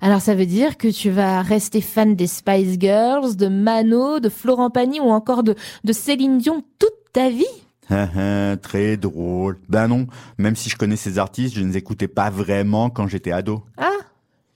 Alors 0.02 0.22
ça 0.22 0.36
veut 0.36 0.46
dire 0.46 0.78
que 0.78 0.88
tu 0.88 1.10
vas 1.10 1.42
rester 1.42 1.82
fan 1.82 2.16
des 2.16 2.28
Spice 2.28 2.78
Girls, 2.80 3.36
de 3.36 3.48
Mano, 3.48 4.20
de 4.20 4.30
Florent 4.30 4.70
Pagny 4.70 5.00
ou 5.00 5.10
encore 5.10 5.42
de, 5.42 5.56
de 5.84 5.94
Céline 5.94 6.38
Dion 6.38 6.64
toute 6.78 6.94
ta 7.12 7.30
vie? 7.30 7.46
Ah, 7.90 8.08
ah, 8.16 8.58
Très 8.58 8.98
drôle. 8.98 9.58
Ben 9.68 9.88
non, 9.88 10.06
même 10.38 10.56
si 10.56 10.70
je 10.70 10.76
connais 10.78 10.96
ces 10.96 11.18
artistes, 11.18 11.56
je 11.56 11.62
ne 11.62 11.70
les 11.70 11.78
écoutais 11.78 12.08
pas 12.08 12.30
vraiment 12.30 12.92
quand 12.92 13.08
j'étais 13.08 13.32
ado. 13.32 13.64
Ah 13.78 13.90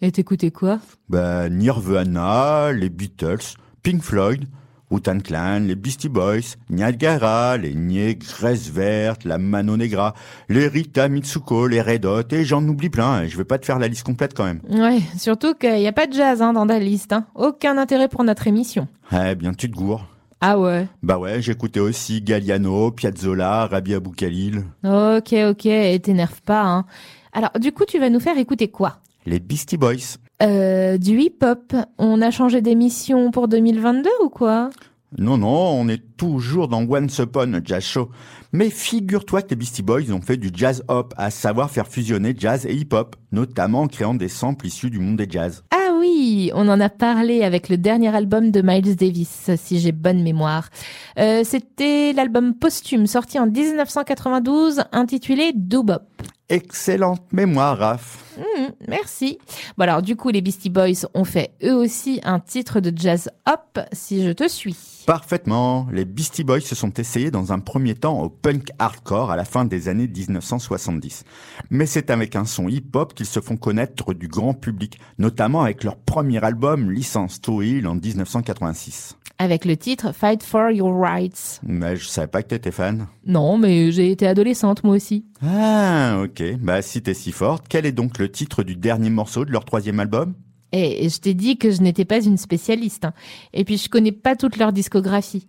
Et 0.02 0.12
t'écoutais 0.12 0.52
quoi? 0.52 0.80
Ben 1.10 1.50
Nirvana, 1.50 2.72
les 2.74 2.90
Beatles, 2.90 3.56
Pink 3.82 4.04
Floyd, 4.04 4.46
Wu-Tang 4.92 5.22
Clan, 5.22 5.60
les 5.62 5.76
Beastie 5.76 6.10
Boys, 6.10 6.56
Niagara, 6.70 7.58
les 7.58 7.76
Négresses 7.76 8.70
Vertes, 8.70 9.24
la 9.24 9.38
Mano 9.38 9.78
Negra, 9.78 10.16
les 10.50 10.68
Rita 10.68 11.08
Mitsuko, 11.10 11.68
les 11.68 11.82
Red 11.82 12.06
Hot, 12.06 12.24
et 12.32 12.44
j'en 12.44 12.68
oublie 12.68 12.90
plein, 12.90 13.28
je 13.28 13.38
vais 13.38 13.44
pas 13.44 13.60
te 13.60 13.66
faire 13.66 13.80
la 13.80 13.88
liste 13.88 14.04
complète 14.04 14.34
quand 14.34 14.46
même. 14.46 14.62
Ouais, 14.70 15.00
surtout 15.18 15.54
qu'il 15.54 15.76
n'y 15.76 15.88
a 15.88 15.92
pas 15.92 16.08
de 16.08 16.14
jazz 16.14 16.42
hein, 16.42 16.54
dans 16.54 16.66
ta 16.66 16.80
liste. 16.80 17.14
Hein. 17.14 17.26
Aucun 17.36 17.78
intérêt 17.78 18.08
pour 18.08 18.24
notre 18.24 18.48
émission. 18.48 18.88
Eh 19.12 19.36
bien, 19.36 19.54
tu 19.54 19.70
te 19.70 19.76
gourres. 19.76 20.08
Ah 20.42 20.58
ouais. 20.58 20.88
Bah 21.04 21.18
ouais, 21.20 21.42
j'écoutais 21.42 21.82
aussi 21.82 22.22
Galliano, 22.22 22.92
Piazzolla, 22.92 23.68
Rabbi 23.68 23.94
Abou 23.94 24.12
Khalil, 24.12 24.64
Ok, 24.84 25.34
ok, 25.34 25.66
et 25.66 26.00
t'énerve 26.00 26.42
pas. 26.42 26.64
Hein. 26.64 26.86
Alors, 27.34 27.52
du 27.60 27.72
coup, 27.74 27.84
tu 27.86 28.00
vas 28.00 28.10
nous 28.10 28.20
faire 28.22 28.38
écouter 28.38 28.70
quoi? 28.70 29.00
Les 29.26 29.40
Beastie 29.40 29.78
Boys. 29.78 30.18
Euh, 30.42 30.98
Du 30.98 31.20
hip-hop. 31.20 31.76
On 31.98 32.22
a 32.22 32.32
changé 32.32 32.62
d'émission 32.62 33.32
pour 33.32 33.48
2022 33.48 34.10
ou 34.24 34.30
quoi? 34.30 34.70
Non, 35.18 35.40
non, 35.40 35.48
on 35.50 35.88
est 35.88 36.16
toujours 36.18 36.68
dans 36.68 36.84
Once 36.88 37.18
Upon 37.18 37.54
a 37.54 37.64
Jazz 37.64 37.84
Show. 37.84 38.10
Mais 38.54 38.70
figure-toi 38.70 39.42
que 39.42 39.50
les 39.50 39.56
Beastie 39.56 39.82
Boys 39.82 40.12
ont 40.12 40.22
fait 40.22 40.38
du 40.38 40.50
jazz 40.54 40.84
hop, 40.88 41.16
à 41.18 41.32
savoir 41.32 41.72
faire 41.72 41.88
fusionner 41.88 42.36
jazz 42.38 42.66
et 42.68 42.74
hip-hop, 42.76 43.16
notamment 43.32 43.82
en 43.82 43.88
créant 43.88 44.14
des 44.14 44.28
samples 44.28 44.68
issus 44.68 44.92
du 44.92 45.00
monde 45.00 45.18
des 45.18 45.28
jazz. 45.28 45.64
Ah 45.72 45.94
oui, 46.00 46.52
on 46.54 46.68
en 46.70 46.80
a 46.80 46.90
parlé 46.90 47.44
avec 47.44 47.70
le 47.70 47.78
dernier 47.78 48.16
album 48.16 48.52
de 48.52 48.62
Miles 48.62 48.96
Davis, 48.96 49.50
si 49.56 49.80
j'ai 49.80 49.92
bonne 49.92 50.22
mémoire. 50.22 50.70
Euh, 51.18 51.42
C'était 51.44 52.14
l'album 52.14 52.54
posthume 52.54 53.08
sorti 53.08 53.40
en 53.40 53.48
1992 53.48 54.84
intitulé 54.92 55.54
Doobop. 55.56 56.04
Excellente 56.50 57.34
mémoire, 57.34 57.78
Raph. 57.78 58.29
Hmm, 58.40 58.70
merci. 58.88 59.38
Bon 59.78 59.84
alors 59.84 60.02
du 60.02 60.16
coup 60.16 60.30
les 60.30 60.40
Beastie 60.42 60.70
Boys 60.70 61.06
ont 61.14 61.26
fait 61.26 61.52
eux 61.62 61.76
aussi 61.76 62.22
un 62.24 62.40
titre 62.40 62.80
de 62.80 62.94
jazz 62.96 63.30
hop, 63.46 63.80
si 63.92 64.24
je 64.26 64.32
te 64.32 64.48
suis. 64.48 64.99
Parfaitement. 65.10 65.88
Les 65.92 66.06
Beastie 66.06 66.44
Boys 66.44 66.62
se 66.62 66.76
sont 66.76 66.94
essayés 66.94 67.32
dans 67.32 67.52
un 67.52 67.58
premier 67.58 67.96
temps 67.96 68.22
au 68.22 68.30
punk 68.30 68.70
hardcore 68.78 69.32
à 69.32 69.36
la 69.36 69.44
fin 69.44 69.66
des 69.66 69.88
années 69.88 70.08
1970. 70.08 71.24
Mais 71.72 71.88
c'est 71.88 72.12
avec 72.12 72.36
un 72.36 72.46
son 72.46 72.68
hip-hop 72.68 73.16
qu'ils 73.16 73.26
se 73.26 73.40
font 73.40 73.58
connaître 73.58 74.14
du 74.14 74.28
grand 74.28 74.54
public, 74.54 75.00
notamment 75.18 75.64
avec 75.64 75.84
leur 75.84 75.96
premier 75.96 76.44
album 76.44 76.92
Licence 76.92 77.42
to 77.42 77.64
Heal 77.64 77.88
en 77.88 77.96
1986. 77.96 79.18
Avec 79.40 79.66
le 79.66 79.78
titre 79.78 80.12
Fight 80.12 80.44
for 80.44 80.70
Your 80.70 80.96
Rights. 80.96 81.60
Mais 81.64 81.96
je 81.96 82.06
savais 82.06 82.28
pas 82.28 82.44
que 82.44 82.50
t'étais 82.50 82.70
fan. 82.70 83.08
Non, 83.26 83.58
mais 83.58 83.92
j'ai 83.92 84.12
été 84.12 84.28
adolescente 84.28 84.84
moi 84.84 84.96
aussi. 84.96 85.26
Ah, 85.42 86.22
ok. 86.24 86.44
Bah, 86.60 86.84
si 86.84 87.02
t'es 87.02 87.16
si 87.16 87.32
forte, 87.32 87.66
quel 87.68 87.88
est 87.88 87.94
donc 87.94 88.20
le 88.20 88.32
titre 88.32 88.62
du 88.62 88.76
dernier 88.76 89.10
morceau 89.10 89.44
de 89.44 89.52
leur 89.52 89.66
troisième 89.66 90.00
album? 90.00 90.36
Et 90.72 91.10
je 91.10 91.20
t'ai 91.20 91.34
dit 91.34 91.58
que 91.58 91.72
je 91.72 91.82
n'étais 91.82 92.06
pas 92.06 92.24
une 92.24 92.38
spécialiste. 92.38 93.06
hein. 93.06 93.14
Et 93.54 93.64
puis 93.66 93.78
je 93.78 93.90
connais 93.90 94.12
pas 94.12 94.36
toute 94.36 94.58
leur 94.58 94.72
discographie. 94.72 95.48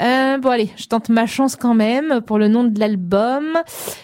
Euh, 0.00 0.38
bon 0.38 0.50
allez, 0.50 0.70
je 0.76 0.86
tente 0.86 1.08
ma 1.08 1.26
chance 1.26 1.56
quand 1.56 1.74
même 1.74 2.20
pour 2.20 2.38
le 2.38 2.48
nom 2.48 2.64
de 2.64 2.78
l'album. 2.78 3.44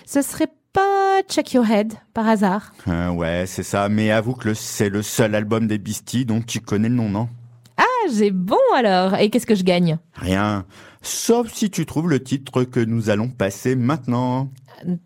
Ce 0.07 0.23
serait 0.23 0.49
pas 0.73 1.21
Check 1.29 1.53
Your 1.53 1.69
Head 1.71 1.93
par 2.15 2.29
hasard 2.29 2.73
Euh, 2.89 3.09
Ouais, 3.11 3.45
c'est 3.47 3.63
ça. 3.63 3.89
Mais 3.89 4.11
avoue 4.11 4.35
que 4.35 4.55
c'est 4.55 4.89
le 4.89 5.03
seul 5.03 5.35
album 5.35 5.67
des 5.69 5.79
Beastie 5.79 6.25
dont 6.25 6.41
tu 6.41 6.61
connais 6.61 6.89
le 6.89 6.95
nom, 6.97 7.09
non? 7.09 7.29
Ah, 7.77 8.09
j'ai 8.13 8.31
bon 8.31 8.57
alors. 8.77 9.15
Et 9.15 9.31
qu'est-ce 9.31 9.47
que 9.47 9.55
je 9.55 9.63
gagne? 9.65 9.99
Rien. 10.15 10.65
Sauf 11.03 11.53
si 11.53 11.71
tu 11.71 11.85
trouves 11.87 12.09
le 12.09 12.23
titre 12.23 12.65
que 12.65 12.81
nous 12.81 13.11
allons 13.11 13.29
passer 13.29 13.77
maintenant. 13.77 14.51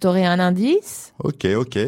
T'aurais 0.00 0.24
un 0.24 0.38
indice? 0.40 1.12
Ok, 1.18 1.46
ok. 1.56 1.78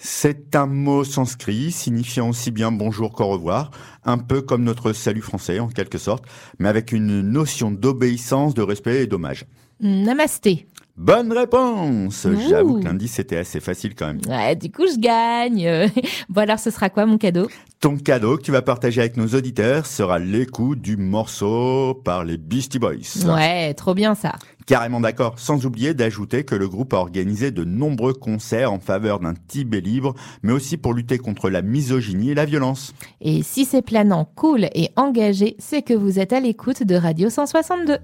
C'est 0.00 0.54
un 0.54 0.66
mot 0.66 1.02
sanskrit 1.02 1.72
signifiant 1.72 2.28
aussi 2.28 2.52
bien 2.52 2.70
bonjour 2.70 3.10
qu'au 3.12 3.26
revoir, 3.26 3.72
un 4.04 4.16
peu 4.18 4.42
comme 4.42 4.62
notre 4.62 4.92
salut 4.92 5.22
français 5.22 5.58
en 5.58 5.66
quelque 5.66 5.98
sorte, 5.98 6.24
mais 6.60 6.68
avec 6.68 6.92
une 6.92 7.20
notion 7.20 7.72
d'obéissance, 7.72 8.54
de 8.54 8.62
respect 8.62 9.02
et 9.02 9.06
d'hommage. 9.08 9.44
Namasté. 9.80 10.68
Bonne 10.96 11.32
réponse. 11.32 12.26
J'avoue 12.48 12.80
que 12.80 12.84
l'indice 12.84 13.18
était 13.18 13.36
assez 13.36 13.58
facile 13.58 13.94
quand 13.96 14.06
même. 14.06 14.20
Ouais, 14.28 14.54
du 14.54 14.70
coup, 14.70 14.84
je 14.86 14.98
gagne. 14.98 15.90
bon 16.28 16.40
alors, 16.42 16.58
ce 16.60 16.70
sera 16.70 16.90
quoi 16.90 17.04
mon 17.04 17.18
cadeau? 17.18 17.48
Ton 17.80 17.96
cadeau 17.96 18.36
que 18.36 18.42
tu 18.42 18.52
vas 18.52 18.62
partager 18.62 19.00
avec 19.00 19.16
nos 19.16 19.28
auditeurs 19.28 19.86
sera 19.86 20.18
l'écoute 20.18 20.80
du 20.80 20.96
morceau 20.96 21.94
par 22.04 22.24
les 22.24 22.36
Beastie 22.36 22.78
Boys. 22.80 23.24
Ouais, 23.26 23.74
trop 23.74 23.94
bien 23.94 24.14
ça. 24.14 24.34
Carrément 24.68 25.00
d'accord, 25.00 25.38
sans 25.38 25.64
oublier 25.64 25.94
d'ajouter 25.94 26.44
que 26.44 26.54
le 26.54 26.68
groupe 26.68 26.92
a 26.92 26.98
organisé 26.98 27.50
de 27.50 27.64
nombreux 27.64 28.12
concerts 28.12 28.70
en 28.70 28.80
faveur 28.80 29.18
d'un 29.18 29.32
Tibet 29.32 29.80
libre, 29.80 30.14
mais 30.42 30.52
aussi 30.52 30.76
pour 30.76 30.92
lutter 30.92 31.16
contre 31.16 31.48
la 31.48 31.62
misogynie 31.62 32.32
et 32.32 32.34
la 32.34 32.44
violence. 32.44 32.92
Et 33.22 33.42
si 33.42 33.64
c'est 33.64 33.80
planant, 33.80 34.26
cool 34.36 34.66
et 34.74 34.90
engagé, 34.96 35.56
c'est 35.58 35.80
que 35.80 35.94
vous 35.94 36.18
êtes 36.18 36.34
à 36.34 36.40
l'écoute 36.40 36.82
de 36.82 36.96
Radio 36.96 37.30
162. 37.30 37.96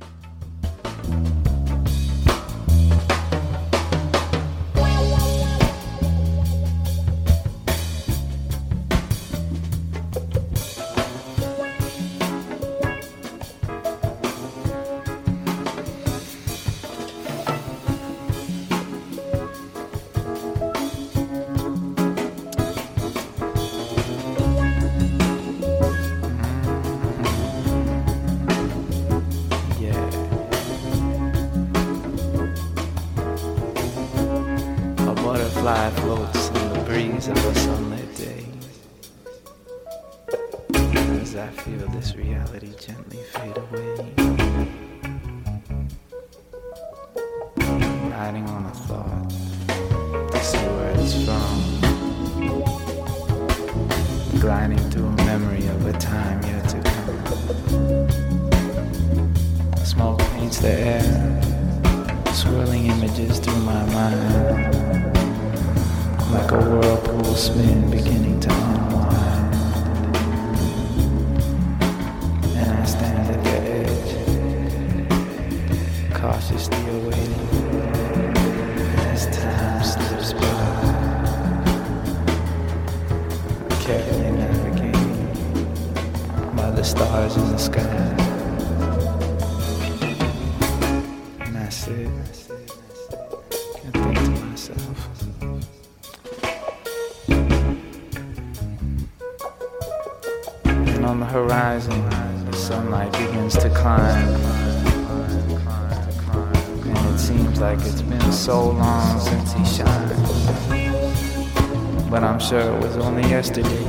Sure 112.48 112.60
it 112.60 112.82
was 112.82 112.96
only 112.98 113.22
yesterday. 113.22 113.84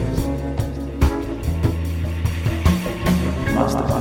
Must 3.54 3.76
have 3.76 3.95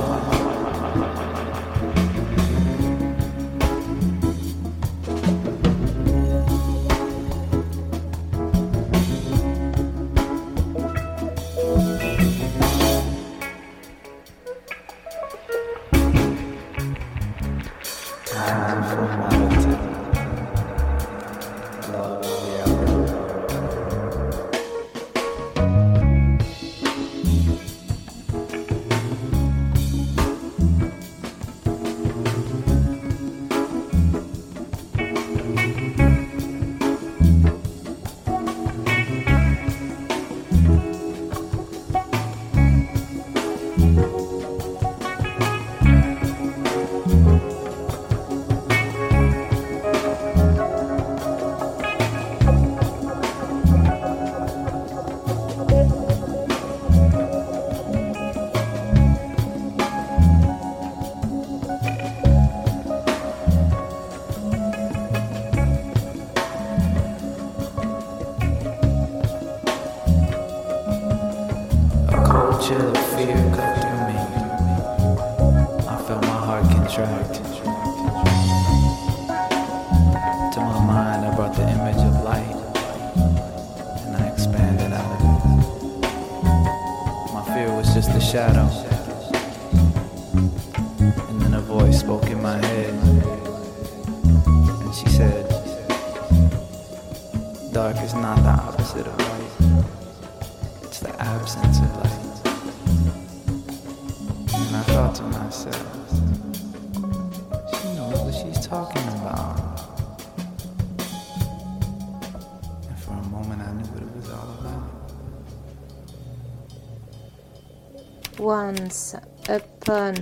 Once 118.45 119.15
upon 119.49 120.13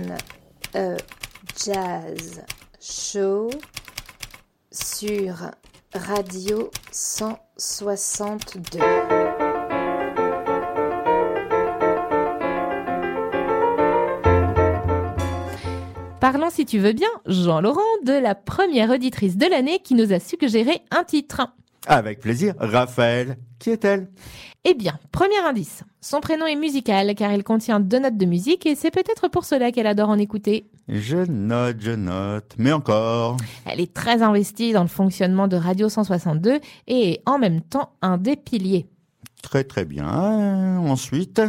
a 0.74 0.96
jazz 1.62 2.40
show 2.80 3.50
sur 4.72 5.50
Radio 5.94 6.70
162. 6.90 8.78
Parlons, 16.18 16.48
si 16.48 16.64
tu 16.64 16.78
veux 16.78 16.94
bien, 16.94 17.10
Jean-Laurent, 17.26 17.82
de 18.06 18.14
la 18.14 18.34
première 18.34 18.88
auditrice 18.88 19.36
de 19.36 19.44
l'année 19.44 19.80
qui 19.80 19.94
nous 19.94 20.14
a 20.14 20.18
suggéré 20.18 20.80
un 20.90 21.04
titre. 21.04 21.42
Avec 21.86 22.20
plaisir. 22.20 22.54
Raphaël, 22.58 23.36
qui 23.58 23.70
est-elle? 23.70 24.08
Eh 24.64 24.72
bien, 24.74 24.98
premier 25.12 25.38
indice. 25.46 25.84
Son 26.00 26.20
prénom 26.20 26.46
est 26.46 26.56
musical 26.56 27.14
car 27.14 27.32
il 27.32 27.44
contient 27.44 27.80
deux 27.80 27.98
notes 27.98 28.16
de 28.16 28.24
musique 28.24 28.64
et 28.64 28.74
c'est 28.74 28.90
peut-être 28.90 29.28
pour 29.28 29.44
cela 29.44 29.70
qu'elle 29.72 29.86
adore 29.86 30.08
en 30.08 30.18
écouter. 30.18 30.70
Je 30.88 31.18
note, 31.30 31.76
je 31.80 31.90
note. 31.90 32.54
Mais 32.56 32.72
encore. 32.72 33.36
Elle 33.66 33.80
est 33.80 33.92
très 33.92 34.22
investie 34.22 34.72
dans 34.72 34.82
le 34.82 34.88
fonctionnement 34.88 35.48
de 35.48 35.56
Radio 35.56 35.90
162 35.90 36.60
et 36.86 37.12
est 37.12 37.22
en 37.26 37.38
même 37.38 37.60
temps 37.60 37.90
un 38.00 38.16
des 38.16 38.36
piliers. 38.36 38.86
Très 39.42 39.64
très 39.64 39.84
bien. 39.84 40.78
Ensuite, 40.78 41.42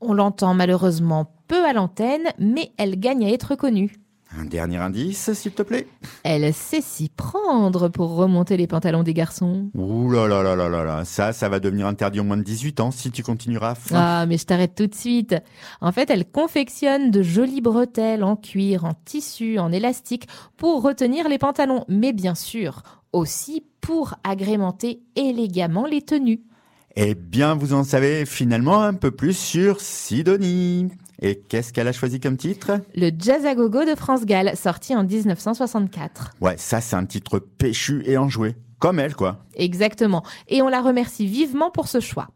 On 0.00 0.12
l'entend 0.12 0.54
malheureusement 0.54 1.32
peu 1.46 1.64
à 1.64 1.72
l'antenne, 1.72 2.26
mais 2.38 2.72
elle 2.76 2.98
gagne 2.98 3.24
à 3.24 3.30
être 3.30 3.54
connue. 3.54 3.92
Un 4.36 4.44
dernier 4.44 4.78
indice, 4.78 5.32
s'il 5.32 5.52
te 5.52 5.62
plaît. 5.62 5.86
Elle 6.24 6.52
sait 6.52 6.80
s'y 6.80 7.08
prendre 7.08 7.88
pour 7.88 8.16
remonter 8.16 8.56
les 8.56 8.66
pantalons 8.66 9.02
des 9.02 9.14
garçons. 9.14 9.70
Ouh 9.74 10.10
là 10.10 10.26
là 10.26 10.42
là 10.42 10.56
là 10.56 10.68
là 10.68 10.84
là. 10.84 11.04
Ça, 11.04 11.32
ça 11.32 11.48
va 11.48 11.60
devenir 11.60 11.86
interdit 11.86 12.20
au 12.20 12.24
moins 12.24 12.36
de 12.36 12.42
18 12.42 12.80
ans 12.80 12.90
si 12.90 13.10
tu 13.10 13.22
continueras. 13.22 13.76
Ah, 13.92 14.26
mais 14.26 14.36
je 14.36 14.44
t'arrête 14.44 14.74
tout 14.74 14.86
de 14.86 14.94
suite. 14.94 15.36
En 15.80 15.92
fait, 15.92 16.10
elle 16.10 16.24
confectionne 16.24 17.10
de 17.10 17.22
jolies 17.22 17.60
bretelles 17.60 18.24
en 18.24 18.36
cuir, 18.36 18.84
en 18.84 18.94
tissu, 19.04 19.58
en 19.58 19.70
élastique 19.72 20.26
pour 20.56 20.82
retenir 20.82 21.28
les 21.28 21.38
pantalons, 21.38 21.84
mais 21.88 22.12
bien 22.12 22.34
sûr 22.34 22.82
aussi 23.12 23.64
pour 23.80 24.14
agrémenter 24.24 25.00
élégamment 25.14 25.86
les 25.86 26.02
tenues. 26.02 26.42
Eh 26.96 27.14
bien, 27.14 27.54
vous 27.54 27.74
en 27.74 27.84
savez 27.84 28.24
finalement 28.26 28.80
un 28.80 28.94
peu 28.94 29.10
plus 29.10 29.36
sur 29.36 29.80
Sidonie. 29.80 30.88
Et 31.20 31.36
qu'est-ce 31.48 31.72
qu'elle 31.72 31.88
a 31.88 31.92
choisi 31.92 32.20
comme 32.20 32.36
titre? 32.36 32.80
Le 32.94 33.10
Jazz 33.18 33.46
à 33.46 33.54
gogo 33.54 33.84
de 33.84 33.94
France 33.94 34.24
Gall, 34.26 34.56
sorti 34.56 34.94
en 34.94 35.04
1964. 35.04 36.32
Ouais, 36.40 36.56
ça 36.58 36.80
c'est 36.80 36.96
un 36.96 37.06
titre 37.06 37.38
péchu 37.38 38.02
et 38.06 38.18
enjoué. 38.18 38.56
Comme 38.78 38.98
elle, 38.98 39.14
quoi. 39.14 39.38
Exactement. 39.54 40.22
Et 40.48 40.60
on 40.60 40.68
la 40.68 40.82
remercie 40.82 41.26
vivement 41.26 41.70
pour 41.70 41.88
ce 41.88 42.00
choix. 42.00 42.28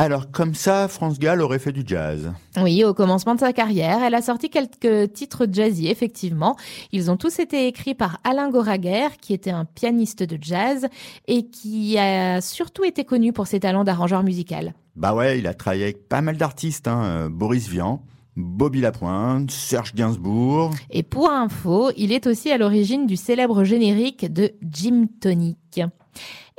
Alors, 0.00 0.30
comme 0.30 0.54
ça, 0.54 0.86
France 0.86 1.18
Gall 1.18 1.40
aurait 1.40 1.58
fait 1.58 1.72
du 1.72 1.82
jazz. 1.84 2.32
Oui, 2.56 2.84
au 2.84 2.94
commencement 2.94 3.34
de 3.34 3.40
sa 3.40 3.52
carrière, 3.52 4.00
elle 4.00 4.14
a 4.14 4.22
sorti 4.22 4.48
quelques 4.48 5.12
titres 5.12 5.46
jazzy, 5.50 5.88
effectivement. 5.88 6.56
Ils 6.92 7.10
ont 7.10 7.16
tous 7.16 7.40
été 7.40 7.66
écrits 7.66 7.96
par 7.96 8.20
Alain 8.22 8.48
Goraguer, 8.48 9.08
qui 9.20 9.34
était 9.34 9.50
un 9.50 9.64
pianiste 9.64 10.22
de 10.22 10.38
jazz 10.40 10.86
et 11.26 11.48
qui 11.48 11.98
a 11.98 12.40
surtout 12.40 12.84
été 12.84 13.04
connu 13.04 13.32
pour 13.32 13.48
ses 13.48 13.58
talents 13.58 13.82
d'arrangeur 13.82 14.22
musical. 14.22 14.72
Bah 14.98 15.14
ouais, 15.14 15.38
il 15.38 15.46
a 15.46 15.54
travaillé 15.54 15.84
avec 15.84 16.08
pas 16.08 16.20
mal 16.20 16.36
d'artistes. 16.36 16.88
Hein. 16.88 17.04
euh, 17.04 17.28
Boris 17.28 17.68
Vian, 17.68 18.02
Bobby 18.34 18.80
Lapointe, 18.80 19.48
Serge 19.52 19.94
Gainsbourg. 19.94 20.74
Et 20.90 21.04
pour 21.04 21.30
info, 21.30 21.92
il 21.96 22.10
est 22.10 22.26
aussi 22.26 22.50
à 22.50 22.58
l'origine 22.58 23.06
du 23.06 23.14
célèbre 23.16 23.62
générique 23.62 24.32
de 24.32 24.50
Jim 24.60 25.06
Tonic. 25.20 25.80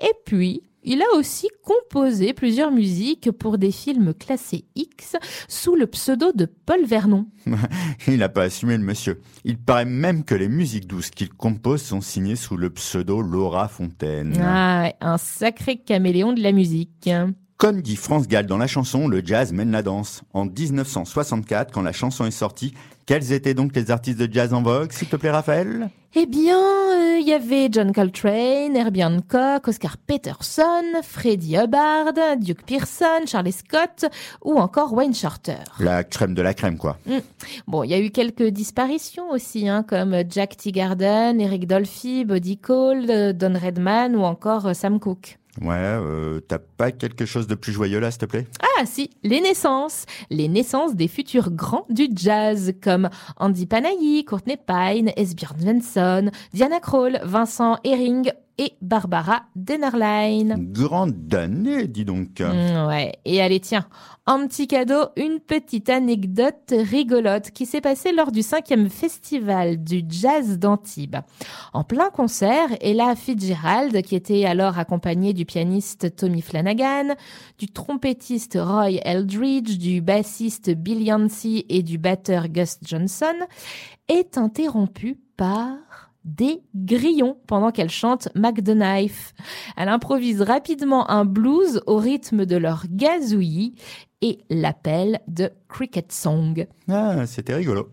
Et 0.01 0.13
puis, 0.25 0.61
il 0.83 1.01
a 1.01 1.17
aussi 1.17 1.49
composé 1.65 2.31
plusieurs 2.31 2.71
musiques 2.71 3.29
pour 3.31 3.57
des 3.57 3.73
films 3.73 4.13
classés 4.13 4.63
X 4.73 5.17
sous 5.49 5.75
le 5.75 5.87
pseudo 5.87 6.31
de 6.31 6.45
Paul 6.45 6.85
Vernon. 6.85 7.27
Il 8.07 8.19
n'a 8.19 8.29
pas 8.29 8.43
assumé 8.43 8.77
le 8.77 8.83
monsieur. 8.83 9.19
Il 9.43 9.57
paraît 9.57 9.83
même 9.83 10.23
que 10.23 10.35
les 10.35 10.47
musiques 10.47 10.87
douces 10.87 11.09
qu'il 11.09 11.27
compose 11.27 11.81
sont 11.81 11.99
signées 11.99 12.37
sous 12.37 12.55
le 12.55 12.69
pseudo 12.69 13.21
Laura 13.21 13.67
Fontaine. 13.67 14.39
Ah, 14.41 14.93
un 15.01 15.17
sacré 15.17 15.75
caméléon 15.75 16.31
de 16.31 16.41
la 16.41 16.53
musique. 16.53 17.09
Comme 17.59 17.81
dit 17.81 17.97
France 17.97 18.29
Gall 18.29 18.45
dans 18.45 18.57
la 18.57 18.67
chanson, 18.67 19.09
le 19.09 19.21
jazz 19.21 19.51
mène 19.51 19.71
la 19.71 19.83
danse. 19.83 20.21
En 20.33 20.45
1964, 20.45 21.73
quand 21.73 21.81
la 21.81 21.91
chanson 21.91 22.25
est 22.25 22.31
sortie, 22.31 22.73
quels 23.05 23.33
étaient 23.33 23.53
donc 23.53 23.75
les 23.75 23.91
artistes 23.91 24.17
de 24.17 24.33
jazz 24.33 24.53
en 24.53 24.61
vogue, 24.61 24.93
s'il 24.93 25.09
te 25.09 25.17
plaît, 25.17 25.29
Raphaël? 25.29 25.89
Eh 26.15 26.25
bien, 26.25 26.57
euh, 26.57 27.17
il 27.19 27.27
y 27.27 27.33
avait 27.33 27.67
John 27.69 27.91
Coltrane, 27.91 28.77
Herbie 28.77 29.03
Hancock, 29.03 29.67
Oscar 29.67 29.97
Peterson, 29.97 30.85
Freddie 31.03 31.57
Hubbard, 31.57 32.13
Duke 32.39 32.63
Pearson, 32.65 33.25
Charlie 33.25 33.51
Scott 33.51 34.05
ou 34.41 34.53
encore 34.53 34.93
Wayne 34.93 35.13
Shorter. 35.13 35.65
La 35.81 36.05
crème 36.05 36.35
de 36.35 36.41
la 36.41 36.53
crème, 36.53 36.77
quoi. 36.77 36.97
Bon, 37.67 37.83
il 37.83 37.89
y 37.89 37.93
a 37.93 37.99
eu 37.99 38.11
quelques 38.11 38.47
disparitions 38.47 39.31
aussi, 39.31 39.67
hein, 39.67 39.83
comme 39.83 40.15
Jack 40.29 40.55
Teagarden, 40.55 41.41
Eric 41.41 41.67
Dolphy, 41.67 42.23
Buddy 42.23 42.57
Cole, 42.57 43.07
euh, 43.09 43.33
Don 43.33 43.59
Redman 43.61 44.15
ou 44.15 44.21
encore 44.21 44.67
euh, 44.67 44.73
Sam 44.73 45.01
Cooke. 45.01 45.39
Ouais, 45.61 45.75
euh, 45.75 46.39
t'as 46.39 46.59
pas 46.59 46.91
quelque 46.91 47.25
chose 47.25 47.47
de 47.47 47.55
plus 47.55 47.73
joyeux 47.73 47.99
là, 47.99 48.11
s'il 48.11 48.19
te 48.19 48.25
plaît? 48.25 48.47
Ah 48.61 48.85
si, 48.85 49.09
les 49.23 49.41
naissances. 49.41 50.05
Les 50.29 50.47
naissances 50.47 50.95
des 50.95 51.07
futurs 51.07 51.51
grands 51.51 51.85
du 51.89 52.07
jazz, 52.13 52.73
comme 52.81 53.09
Andy 53.37 53.65
Panayi, 53.65 54.23
Courtney 54.23 54.57
Pine, 54.57 55.11
Esbjörn 55.17 55.59
Svensson, 55.59 56.31
Diana 56.53 56.79
Krall, 56.79 57.19
Vincent 57.23 57.77
Herring 57.83 58.31
et 58.57 58.73
Barbara 58.81 59.43
Dennerlein. 59.55 60.55
Grande 60.57 61.33
année, 61.33 61.87
dis 61.87 62.05
donc. 62.05 62.39
Mm, 62.39 62.87
ouais, 62.87 63.13
et 63.25 63.41
allez 63.41 63.59
tiens, 63.59 63.85
en 64.29 64.47
petit 64.47 64.67
cadeau, 64.67 65.07
une 65.17 65.39
petite 65.39 65.89
anecdote 65.89 66.71
rigolote 66.71 67.49
qui 67.49 67.65
s'est 67.65 67.81
passée 67.81 68.11
lors 68.11 68.31
du 68.31 68.43
cinquième 68.43 68.87
festival 68.87 69.83
du 69.83 70.03
jazz 70.07 70.59
d'Antibes. 70.59 71.15
En 71.73 71.83
plein 71.83 72.11
concert, 72.11 72.69
Ella 72.79 73.15
Fitzgerald, 73.15 74.03
qui 74.03 74.15
était 74.15 74.45
alors 74.45 74.77
accompagnée 74.77 75.33
du 75.33 75.45
pianiste 75.45 76.15
Tommy 76.15 76.43
Flanagan, 76.43 77.15
du 77.57 77.69
trompettiste 77.69 78.55
Roy 78.61 78.99
Eldridge, 79.03 79.79
du 79.79 79.99
bassiste 79.99 80.75
Bill 80.75 81.01
Yancey 81.01 81.65
et 81.67 81.81
du 81.81 81.97
batteur 81.97 82.49
Gus 82.49 82.77
Johnson, 82.83 83.33
est 84.09 84.37
interrompue 84.37 85.17
par 85.37 85.69
des 86.35 86.61
grillons 86.75 87.37
pendant 87.47 87.71
qu'elle 87.71 87.89
chante 87.89 88.29
Mac 88.35 88.63
the 88.63 88.73
Knife. 88.73 89.33
Elle 89.77 89.89
improvise 89.89 90.41
rapidement 90.41 91.09
un 91.09 91.25
blues 91.25 91.81
au 91.87 91.97
rythme 91.97 92.45
de 92.45 92.55
leur 92.55 92.83
gazouillis 92.89 93.75
et 94.21 94.39
l'appelle 94.49 95.19
de 95.27 95.49
Cricket 95.67 96.11
Song. 96.11 96.67
Ah, 96.89 97.25
c'était 97.25 97.55
rigolo. 97.55 97.89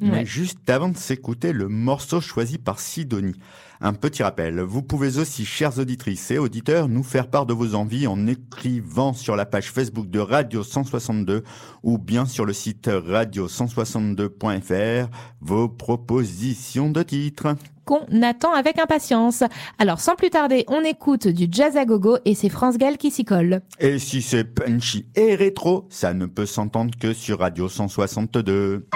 Mais 0.00 0.24
juste 0.24 0.68
avant 0.70 0.88
de 0.88 0.96
s'écouter 0.96 1.52
le 1.52 1.68
morceau 1.68 2.20
choisi 2.20 2.58
par 2.58 2.80
Sidonie, 2.80 3.34
un 3.80 3.92
petit 3.92 4.22
rappel. 4.22 4.60
Vous 4.60 4.82
pouvez 4.82 5.18
aussi, 5.18 5.44
chères 5.44 5.78
auditrices 5.78 6.30
et 6.30 6.38
auditeurs, 6.38 6.88
nous 6.88 7.02
faire 7.02 7.28
part 7.28 7.46
de 7.46 7.52
vos 7.52 7.74
envies 7.74 8.06
en 8.06 8.26
écrivant 8.26 9.12
sur 9.12 9.36
la 9.36 9.46
page 9.46 9.70
Facebook 9.70 10.08
de 10.08 10.18
Radio 10.18 10.62
162 10.62 11.42
ou 11.82 11.98
bien 11.98 12.26
sur 12.26 12.44
le 12.44 12.52
site 12.52 12.88
radio162.fr 12.88 15.08
vos 15.40 15.68
propositions 15.68 16.90
de 16.90 17.02
titres. 17.02 17.56
Qu'on 17.84 18.06
attend 18.22 18.52
avec 18.52 18.78
impatience. 18.78 19.42
Alors 19.78 20.00
sans 20.00 20.14
plus 20.14 20.30
tarder, 20.30 20.64
on 20.68 20.82
écoute 20.82 21.28
du 21.28 21.48
jazz 21.50 21.76
à 21.76 21.84
gogo 21.84 22.18
et 22.24 22.34
c'est 22.34 22.48
France 22.48 22.78
Gall 22.78 22.98
qui 22.98 23.10
s'y 23.10 23.24
colle. 23.24 23.62
Et 23.78 23.98
si 23.98 24.22
c'est 24.22 24.44
punchy 24.44 25.06
et 25.16 25.34
rétro, 25.34 25.86
ça 25.90 26.14
ne 26.14 26.26
peut 26.26 26.46
s'entendre 26.46 26.92
que 26.98 27.12
sur 27.12 27.40
Radio 27.40 27.68
162. 27.68 28.86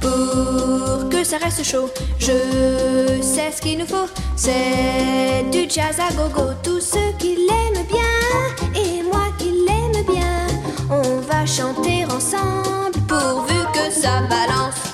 Pour 0.00 1.08
que 1.08 1.24
ça 1.24 1.38
reste 1.38 1.64
chaud. 1.64 1.88
Je 2.18 3.22
sais 3.22 3.50
ce 3.50 3.62
qu'il 3.62 3.78
nous 3.78 3.86
faut, 3.86 4.06
c'est 4.36 5.44
du 5.50 5.62
jazz 5.68 5.98
à 5.98 6.12
gogo. 6.12 6.50
Tous 6.62 6.80
ceux 6.80 7.12
qui 7.18 7.36
l'aiment 7.36 7.86
bien 7.86 8.82
et 8.82 9.02
moi 9.02 9.28
qui 9.38 9.52
l'aime 9.66 10.04
bien, 10.04 10.46
on 10.90 11.20
va 11.20 11.46
chanter 11.46 12.04
ensemble 12.04 12.98
pourvu 13.08 13.54
que 13.72 13.90
ça 13.90 14.20
balance. 14.28 14.89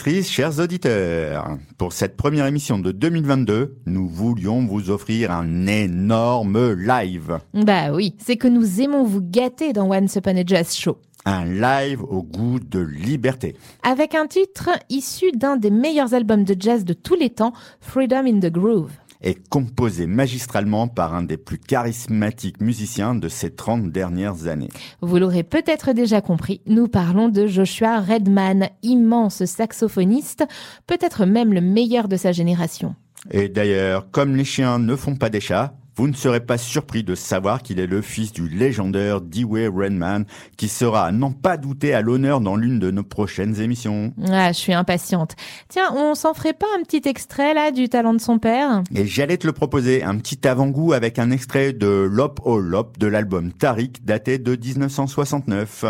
Auditrices, 0.00 0.30
chers 0.30 0.58
auditeurs, 0.58 1.58
pour 1.76 1.92
cette 1.92 2.16
première 2.16 2.46
émission 2.46 2.78
de 2.78 2.90
2022, 2.90 3.76
nous 3.84 4.08
voulions 4.08 4.64
vous 4.64 4.88
offrir 4.88 5.30
un 5.30 5.66
énorme 5.66 6.72
live. 6.72 7.38
Bah 7.52 7.92
oui, 7.92 8.14
c'est 8.18 8.38
que 8.38 8.48
nous 8.48 8.80
aimons 8.80 9.04
vous 9.04 9.20
gâter 9.20 9.74
dans 9.74 9.90
Once 9.90 10.16
Upon 10.16 10.38
a 10.38 10.46
Jazz 10.46 10.74
Show. 10.74 10.96
Un 11.26 11.44
live 11.44 12.02
au 12.02 12.22
goût 12.22 12.60
de 12.60 12.78
liberté. 12.78 13.56
Avec 13.82 14.14
un 14.14 14.26
titre 14.26 14.70
issu 14.88 15.32
d'un 15.32 15.56
des 15.58 15.70
meilleurs 15.70 16.14
albums 16.14 16.44
de 16.44 16.56
jazz 16.58 16.86
de 16.86 16.94
tous 16.94 17.16
les 17.16 17.28
temps, 17.28 17.52
Freedom 17.80 18.24
in 18.24 18.40
the 18.40 18.50
Groove. 18.50 18.92
Et 19.22 19.34
composé 19.34 20.06
magistralement 20.06 20.88
par 20.88 21.14
un 21.14 21.22
des 21.22 21.36
plus 21.36 21.58
charismatiques 21.58 22.60
musiciens 22.60 23.14
de 23.14 23.28
ces 23.28 23.50
30 23.50 23.90
dernières 23.90 24.46
années. 24.46 24.70
Vous 25.02 25.18
l'aurez 25.18 25.42
peut-être 25.42 25.92
déjà 25.92 26.20
compris, 26.20 26.62
nous 26.66 26.88
parlons 26.88 27.28
de 27.28 27.46
Joshua 27.46 28.00
Redman, 28.00 28.68
immense 28.82 29.44
saxophoniste, 29.44 30.44
peut-être 30.86 31.26
même 31.26 31.52
le 31.52 31.60
meilleur 31.60 32.08
de 32.08 32.16
sa 32.16 32.32
génération. 32.32 32.94
Et 33.30 33.48
d'ailleurs, 33.48 34.10
comme 34.10 34.36
les 34.36 34.44
chiens 34.44 34.78
ne 34.78 34.96
font 34.96 35.16
pas 35.16 35.28
des 35.28 35.40
chats, 35.40 35.74
vous 36.00 36.08
ne 36.08 36.14
serez 36.14 36.40
pas 36.40 36.56
surpris 36.56 37.04
de 37.04 37.14
savoir 37.14 37.62
qu'il 37.62 37.78
est 37.78 37.86
le 37.86 38.00
fils 38.00 38.32
du 38.32 38.48
légendaire 38.48 39.20
Dewey 39.20 39.66
Redman, 39.66 40.24
qui 40.56 40.68
sera, 40.68 41.04
à 41.04 41.12
n'en 41.12 41.30
pas 41.30 41.58
douter, 41.58 41.92
à 41.92 42.00
l'honneur 42.00 42.40
dans 42.40 42.56
l'une 42.56 42.78
de 42.78 42.90
nos 42.90 43.02
prochaines 43.02 43.60
émissions. 43.60 44.14
Ah, 44.26 44.50
je 44.50 44.56
suis 44.56 44.72
impatiente. 44.72 45.36
Tiens, 45.68 45.92
on 45.94 46.14
s'en 46.14 46.32
ferait 46.32 46.54
pas 46.54 46.64
un 46.78 46.84
petit 46.84 47.06
extrait 47.06 47.52
là 47.52 47.70
du 47.70 47.90
talent 47.90 48.14
de 48.14 48.20
son 48.20 48.38
père? 48.38 48.82
Et 48.94 49.04
j'allais 49.04 49.36
te 49.36 49.46
le 49.46 49.52
proposer, 49.52 50.02
un 50.02 50.16
petit 50.16 50.48
avant-goût 50.48 50.94
avec 50.94 51.18
un 51.18 51.30
extrait 51.30 51.74
de 51.74 52.08
Lop 52.10 52.40
O 52.46 52.60
Lop 52.60 52.96
de 52.96 53.06
l'album 53.06 53.52
Tariq 53.52 54.02
daté 54.02 54.38
de 54.38 54.56
1969. 54.56 55.84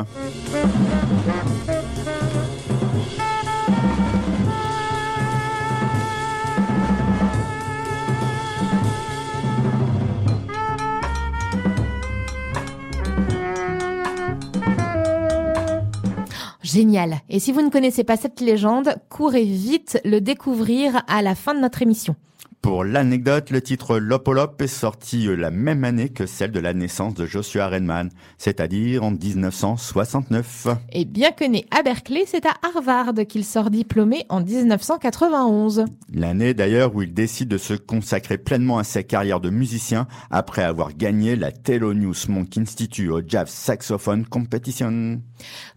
Génial. 16.72 17.20
Et 17.28 17.40
si 17.40 17.52
vous 17.52 17.62
ne 17.62 17.70
connaissez 17.70 18.04
pas 18.04 18.16
cette 18.16 18.40
légende, 18.40 18.94
courez 19.08 19.44
vite 19.44 20.00
le 20.04 20.20
découvrir 20.20 21.02
à 21.08 21.22
la 21.22 21.34
fin 21.34 21.54
de 21.54 21.60
notre 21.60 21.82
émission. 21.82 22.14
Pour 22.62 22.84
l'anecdote, 22.84 23.48
le 23.48 23.62
titre 23.62 23.96
Lopolop 23.96 24.60
est 24.60 24.66
sorti 24.66 25.26
euh, 25.26 25.34
la 25.34 25.50
même 25.50 25.82
année 25.82 26.10
que 26.10 26.26
celle 26.26 26.52
de 26.52 26.60
la 26.60 26.74
naissance 26.74 27.14
de 27.14 27.24
Joshua 27.24 27.68
Redman, 27.68 28.10
c'est-à-dire 28.36 29.02
en 29.02 29.12
1969. 29.12 30.68
Et 30.92 31.06
bien 31.06 31.30
que 31.30 31.44
né 31.44 31.64
à 31.70 31.82
Berkeley, 31.82 32.24
c'est 32.26 32.44
à 32.44 32.52
Harvard 32.62 33.14
qu'il 33.26 33.46
sort 33.46 33.70
diplômé 33.70 34.26
en 34.28 34.42
1991. 34.42 35.86
L'année 36.12 36.52
d'ailleurs 36.52 36.94
où 36.94 37.00
il 37.00 37.14
décide 37.14 37.48
de 37.48 37.56
se 37.56 37.72
consacrer 37.72 38.36
pleinement 38.36 38.76
à 38.76 38.84
sa 38.84 39.02
carrière 39.02 39.40
de 39.40 39.48
musicien 39.48 40.06
après 40.30 40.62
avoir 40.62 40.92
gagné 40.92 41.36
la 41.36 41.52
Thelonious 41.52 42.28
Monk 42.28 42.58
Institute 42.58 43.08
au 43.08 43.22
Jazz 43.26 43.48
Saxophone 43.48 44.26
Competition. 44.26 45.22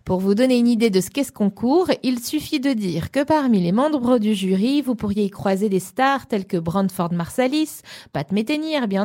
Pour 0.05 0.19
vous 0.19 0.35
donner 0.35 0.57
une 0.57 0.67
idée 0.67 0.89
de 0.89 0.99
ce 0.99 1.09
qu'est 1.09 1.23
ce 1.23 1.31
concours, 1.31 1.87
il 2.03 2.19
suffit 2.19 2.59
de 2.59 2.73
dire 2.73 3.09
que 3.09 3.23
parmi 3.23 3.61
les 3.61 3.71
membres 3.71 4.17
du 4.17 4.33
jury, 4.33 4.81
vous 4.81 4.95
pourriez 4.95 5.23
y 5.23 5.29
croiser 5.29 5.69
des 5.69 5.79
stars 5.79 6.27
telles 6.27 6.45
que 6.45 6.57
Brantford 6.57 7.13
Marsalis, 7.13 7.79
Pat 8.11 8.29
Metheny, 8.33 8.73
Herbie 8.73 8.97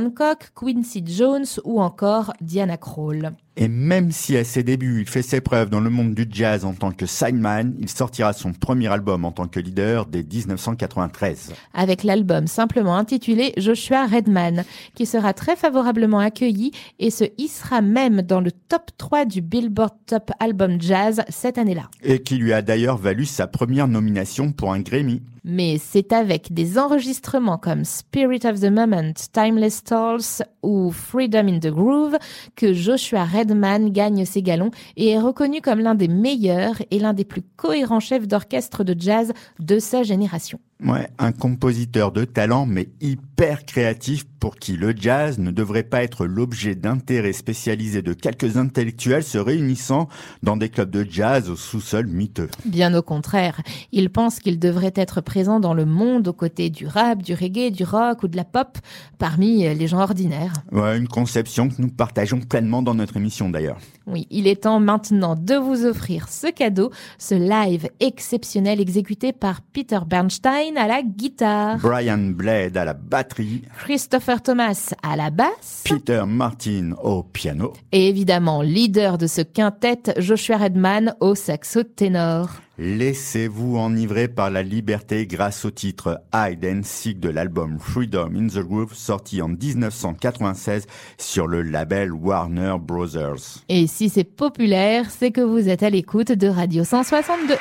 Quincy 0.57 1.05
Jones 1.07 1.47
ou 1.63 1.81
encore 1.81 2.33
Diana 2.41 2.77
Krall. 2.77 3.33
Et 3.61 3.67
même 3.67 4.13
si 4.13 4.37
à 4.37 4.45
ses 4.45 4.63
débuts, 4.63 5.01
il 5.01 5.09
fait 5.09 5.21
ses 5.21 5.41
preuves 5.41 5.69
dans 5.69 5.81
le 5.81 5.91
monde 5.91 6.15
du 6.15 6.29
jazz 6.31 6.65
en 6.65 6.75
tant 6.75 6.93
que 6.93 7.07
sideman, 7.07 7.75
il 7.81 7.89
sortira 7.89 8.33
son 8.33 8.53
premier 8.53 8.87
album 8.87 9.25
en 9.25 9.33
tant 9.33 9.49
que 9.49 9.59
leader 9.59 10.07
dès 10.07 10.23
1993. 10.23 11.55
Avec 11.75 12.05
l'album 12.05 12.47
simplement 12.47 12.97
intitulé 12.97 13.53
Joshua 13.57 14.07
Redman, 14.07 14.65
qui 14.95 15.07
sera 15.07 15.33
très 15.33 15.57
favorablement 15.57 16.21
accueilli 16.21 16.71
et 17.01 17.11
se 17.11 17.25
hissera 17.37 17.83
même 17.83 18.23
dans 18.23 18.41
le 18.41 18.53
top 18.53 18.93
3 18.97 19.25
du 19.25 19.41
Billboard 19.41 19.95
Top 20.07 20.31
Album 20.39 20.81
Jazz 20.81 21.23
cette 21.29 21.59
année-là. 21.59 21.91
Et 22.05 22.23
qui 22.23 22.37
lui 22.37 22.53
a 22.53 22.63
d'ailleurs 22.63 22.97
valu 22.97 23.25
sa 23.25 23.49
première 23.49 23.89
nomination 23.89 24.53
pour 24.53 24.73
un 24.73 24.79
Grammy. 24.79 25.21
Mais 25.45 25.79
c'est 25.79 26.13
avec 26.13 26.53
des 26.53 26.79
enregistrements 26.79 27.59
comme 27.59 27.85
Spirit 27.85 28.41
of 28.45 28.61
the 28.61 28.71
Moment, 28.71 29.13
Timeless 29.33 29.77
Stalls 29.77 30.45
ou 30.63 30.91
Freedom 30.91 31.49
in 31.49 31.59
the 31.59 31.69
Groove 31.69 32.17
que 32.57 32.73
Joshua 32.73 33.25
Redman 33.25 33.91
gagne 33.91 34.25
ses 34.25 34.43
galons 34.43 34.71
et 34.97 35.11
est 35.11 35.21
reconnu 35.21 35.61
comme 35.61 35.81
l'un 35.81 35.95
des 35.95 36.09
meilleurs 36.09 36.77
et 36.91 36.99
l'un 36.99 37.13
des 37.13 37.25
plus 37.25 37.43
cohérents 37.57 38.01
chefs 38.01 38.29
d'orchestre 38.29 38.85
de 38.85 38.95
jazz 38.99 39.33
de 39.59 39.79
sa 39.79 40.03
génération. 40.03 40.59
Ouais, 40.85 41.09
un 41.19 41.33
compositeur 41.33 42.13
de 42.13 42.25
talent 42.25 42.65
mais 42.65 42.89
hyper 43.01 43.65
créatif 43.65 44.25
pour 44.39 44.55
qui 44.55 44.77
le 44.77 44.95
jazz 44.97 45.41
ne 45.41 45.51
devrait 45.51 45.83
pas 45.83 46.05
être 46.05 46.25
l'objet 46.25 46.77
d'intérêt 46.77 47.33
spécialisé 47.33 48.01
de 48.01 48.13
quelques 48.13 48.57
intellectuels 48.57 49.25
se 49.25 49.39
réunissant 49.39 50.09
dans 50.45 50.57
des 50.57 50.69
clubs 50.69 50.91
de 50.91 51.05
jazz 51.09 51.51
au 51.51 51.57
sous-sol 51.57 52.07
miteux. 52.07 52.49
Bien 52.65 52.95
au 52.95 53.03
contraire, 53.03 53.61
il 53.91 54.11
pense 54.11 54.39
qu'il 54.39 54.61
devrait 54.61 54.93
être 54.95 55.21
présent 55.21 55.59
dans 55.59 55.75
le 55.75 55.85
monde 55.85 56.29
aux 56.29 56.33
côtés 56.33 56.71
du 56.71 56.87
rap, 56.87 57.23
du 57.25 57.35
reggae, 57.35 57.73
du 57.73 57.83
rock 57.83 58.23
ou 58.23 58.29
de 58.29 58.37
la 58.37 58.45
pop, 58.45 58.79
parmi 59.19 59.63
les 59.75 59.87
gens 59.89 60.01
ordinaires. 60.01 60.53
Ouais, 60.71 60.97
une 60.97 61.09
conception 61.09 61.69
que 61.69 61.83
nous 61.83 61.89
partageons 61.89 62.39
pleinement 62.39 62.83
dans 62.83 62.95
notre 62.95 63.17
émission 63.17 63.51
d'ailleurs. 63.51 63.79
Oui, 64.11 64.27
il 64.31 64.47
est 64.47 64.63
temps 64.63 64.81
maintenant 64.81 65.37
de 65.37 65.55
vous 65.55 65.85
offrir 65.85 66.29
ce 66.29 66.47
cadeau, 66.47 66.91
ce 67.19 67.35
live 67.35 67.89
exceptionnel 68.01 68.81
exécuté 68.81 69.33
par 69.33 69.61
Peter 69.61 69.99
Bernstein 70.07 70.77
à 70.79 70.87
la 70.87 71.03
guitare, 71.03 71.77
Brian 71.79 72.31
Blade 72.33 72.77
à 72.77 72.85
la 72.87 72.95
batterie, 72.95 73.63
Christopher 73.79 74.43
Thomas 74.43 74.95
à 75.03 75.17
la 75.17 75.31
basse 75.31 75.85
Peter 75.85 76.23
Martin 76.27 76.93
au 77.03 77.23
piano. 77.23 77.75
et 77.93 78.09
évidemment 78.09 78.63
leader 78.63 79.19
de 79.19 79.27
ce 79.27 79.43
quintet 79.43 80.15
Joshua 80.17 80.57
Redman 80.57 81.15
au 81.21 81.35
saxo 81.35 81.83
ténor. 81.83 82.49
Laissez-vous 82.81 83.77
enivrer 83.77 84.29
par 84.29 84.51
la 84.51 84.63
liberté 84.63 85.27
grâce 85.27 85.65
au 85.65 85.71
titre 85.73 86.23
Hide 86.33 86.65
and 86.65 86.83
Seek 86.85 87.19
de 87.19 87.29
l'album 87.29 87.81
Freedom 87.81 88.31
in 88.37 88.47
the 88.47 88.65
Groove 88.65 88.95
sorti 88.95 89.43
en 89.43 89.49
1996 89.49 90.87
sur 91.19 91.49
le 91.49 91.63
label 91.63 92.13
Warner 92.13 92.77
Brothers. 92.81 93.65
Et 93.69 93.89
si 93.89 94.09
c'est 94.09 94.23
populaire, 94.23 95.11
c'est 95.11 95.33
que 95.33 95.41
vous 95.41 95.69
êtes 95.69 95.83
à 95.83 95.91
l'écoute 95.91 96.31
de 96.31 96.47
Radio 96.47 96.85
162. 96.85 97.57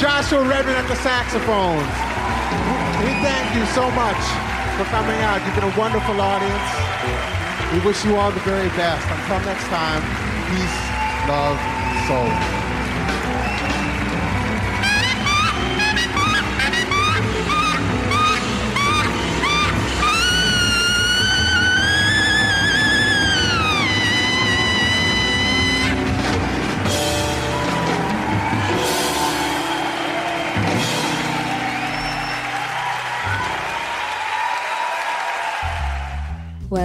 Joshua 0.00 0.44
Redmond 0.44 0.76
at 0.76 0.88
the 0.88 0.96
saxophones. 0.96 1.88
We 3.00 3.12
thank 3.24 3.54
you 3.56 3.64
so 3.72 3.90
much 3.92 4.20
for 4.76 4.84
coming 4.92 5.16
out. 5.22 5.40
You've 5.46 5.54
been 5.54 5.72
a 5.72 5.78
wonderful 5.78 6.20
audience. 6.20 6.68
We 7.72 7.80
wish 7.80 8.04
you 8.04 8.16
all 8.16 8.30
the 8.30 8.40
very 8.40 8.68
best. 8.76 9.08
Until 9.08 9.40
next 9.46 9.64
time, 9.68 10.02
peace, 10.52 10.76
love, 11.28 11.56
soul. 12.06 12.65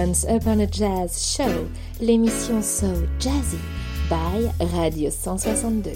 Once 0.02 0.24
Upon 0.24 0.58
a 0.58 0.66
Jazz 0.66 1.16
Show, 1.16 1.68
l'émission 2.00 2.60
So 2.60 3.06
Jazzy 3.20 3.60
by 4.08 4.50
Radio 4.74 5.10
162. 5.10 5.92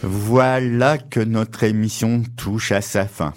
Voilà 0.00 0.98
que 0.98 1.18
notre 1.18 1.64
émission 1.64 2.22
touche 2.36 2.70
à 2.70 2.82
sa 2.82 3.08
fin. 3.08 3.32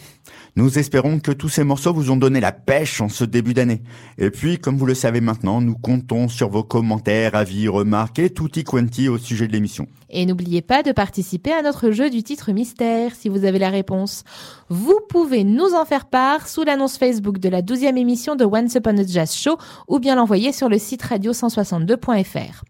Nous 0.57 0.79
espérons 0.79 1.19
que 1.19 1.31
tous 1.31 1.49
ces 1.49 1.63
morceaux 1.63 1.93
vous 1.93 2.09
ont 2.09 2.17
donné 2.17 2.39
la 2.39 2.51
pêche 2.51 2.99
en 2.99 3.09
ce 3.09 3.23
début 3.23 3.53
d'année. 3.53 3.83
Et 4.17 4.31
puis, 4.31 4.57
comme 4.57 4.75
vous 4.75 4.87
le 4.87 4.95
savez 4.95 5.21
maintenant, 5.21 5.61
nous 5.61 5.75
comptons 5.75 6.27
sur 6.27 6.49
vos 6.49 6.63
commentaires, 6.63 7.35
avis, 7.35 7.67
remarques 7.67 8.17
et 8.17 8.31
tutti 8.31 8.63
quanti 8.63 9.07
au 9.07 9.19
sujet 9.19 9.45
de 9.45 9.51
l'émission. 9.51 9.85
Et 10.09 10.25
n'oubliez 10.25 10.63
pas 10.63 10.81
de 10.81 10.91
participer 10.91 11.53
à 11.53 11.61
notre 11.61 11.91
jeu 11.91 12.09
du 12.09 12.23
titre 12.23 12.53
mystère 12.53 13.11
si 13.13 13.29
vous 13.29 13.45
avez 13.45 13.59
la 13.59 13.69
réponse. 13.69 14.23
Vous 14.69 14.99
pouvez 15.07 15.43
nous 15.43 15.75
en 15.75 15.85
faire 15.85 16.07
part 16.07 16.47
sous 16.47 16.63
l'annonce 16.63 16.97
Facebook 16.97 17.37
de 17.37 17.49
la 17.49 17.61
12e 17.61 17.95
émission 17.95 18.35
de 18.35 18.43
Once 18.43 18.73
Upon 18.73 18.97
a 18.97 19.05
Jazz 19.05 19.35
Show 19.35 19.59
ou 19.87 19.99
bien 19.99 20.15
l'envoyer 20.15 20.53
sur 20.53 20.69
le 20.69 20.79
site 20.79 21.03
radio162.fr. 21.03 22.63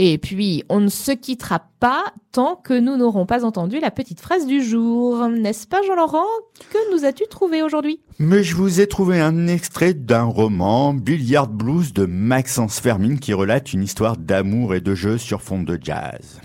Et 0.00 0.16
puis, 0.16 0.62
on 0.68 0.78
ne 0.78 0.88
se 0.88 1.10
quittera 1.10 1.60
pas 1.80 2.04
tant 2.30 2.54
que 2.54 2.78
nous 2.78 2.96
n'aurons 2.96 3.26
pas 3.26 3.44
entendu 3.44 3.80
la 3.80 3.90
petite 3.90 4.20
phrase 4.20 4.46
du 4.46 4.62
jour. 4.62 5.26
N'est-ce 5.28 5.66
pas, 5.66 5.82
Jean-Laurent? 5.82 6.22
Que 6.70 6.94
nous 6.94 7.04
as-tu 7.04 7.24
trouvé 7.28 7.64
aujourd'hui? 7.64 7.98
Mais 8.20 8.44
je 8.44 8.54
vous 8.54 8.80
ai 8.80 8.86
trouvé 8.86 9.18
un 9.18 9.48
extrait 9.48 9.94
d'un 9.94 10.22
roman, 10.22 10.94
Billiard 10.94 11.48
Blues 11.48 11.92
de 11.92 12.06
Maxence 12.06 12.78
Fermine, 12.78 13.18
qui 13.18 13.34
relate 13.34 13.72
une 13.72 13.82
histoire 13.82 14.16
d'amour 14.16 14.72
et 14.72 14.80
de 14.80 14.94
jeu 14.94 15.18
sur 15.18 15.42
fond 15.42 15.64
de 15.64 15.76
jazz. 15.82 16.40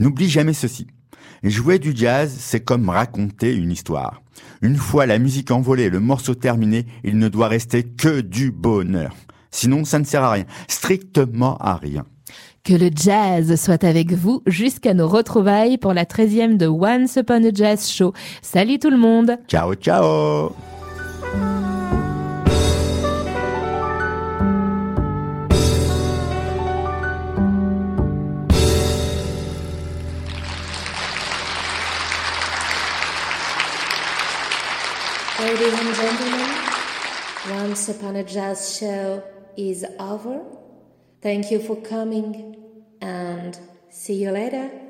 N'oublie 0.00 0.28
jamais 0.28 0.52
ceci. 0.52 0.88
Jouer 1.44 1.78
du 1.78 1.92
jazz, 1.94 2.34
c'est 2.36 2.64
comme 2.64 2.88
raconter 2.88 3.54
une 3.54 3.70
histoire. 3.70 4.22
Une 4.60 4.76
fois 4.76 5.06
la 5.06 5.20
musique 5.20 5.52
envolée, 5.52 5.88
le 5.88 6.00
morceau 6.00 6.34
terminé, 6.34 6.84
il 7.04 7.16
ne 7.18 7.28
doit 7.28 7.46
rester 7.46 7.84
que 7.84 8.20
du 8.20 8.50
bonheur. 8.50 9.14
Sinon, 9.52 9.84
ça 9.84 10.00
ne 10.00 10.04
sert 10.04 10.24
à 10.24 10.32
rien. 10.32 10.46
Strictement 10.66 11.56
à 11.58 11.76
rien. 11.76 12.04
Que 12.66 12.74
le 12.74 12.90
jazz 12.92 13.54
soit 13.62 13.84
avec 13.84 14.10
vous 14.12 14.42
jusqu'à 14.44 14.92
nos 14.92 15.06
retrouvailles 15.06 15.78
pour 15.78 15.94
la 15.94 16.04
13e 16.04 16.56
de 16.56 16.66
Once 16.66 17.14
Upon 17.14 17.44
a 17.44 17.54
Jazz 17.54 17.88
Show. 17.88 18.12
Salut 18.42 18.80
tout 18.80 18.90
le 18.90 18.96
monde 18.96 19.38
Ciao, 19.46 19.72
ciao 19.74 20.50
Ladies 35.38 35.72
and 35.72 35.94
gentlemen, 35.94 36.48
Once 37.48 37.88
Upon 37.90 38.16
a 38.16 38.24
Jazz 38.24 38.76
Show 38.76 39.22
is 39.56 39.84
over. 40.00 40.65
Thank 41.26 41.50
you 41.50 41.58
for 41.58 41.74
coming 41.74 42.54
and 43.00 43.58
see 43.90 44.14
you 44.14 44.30
later. 44.30 44.85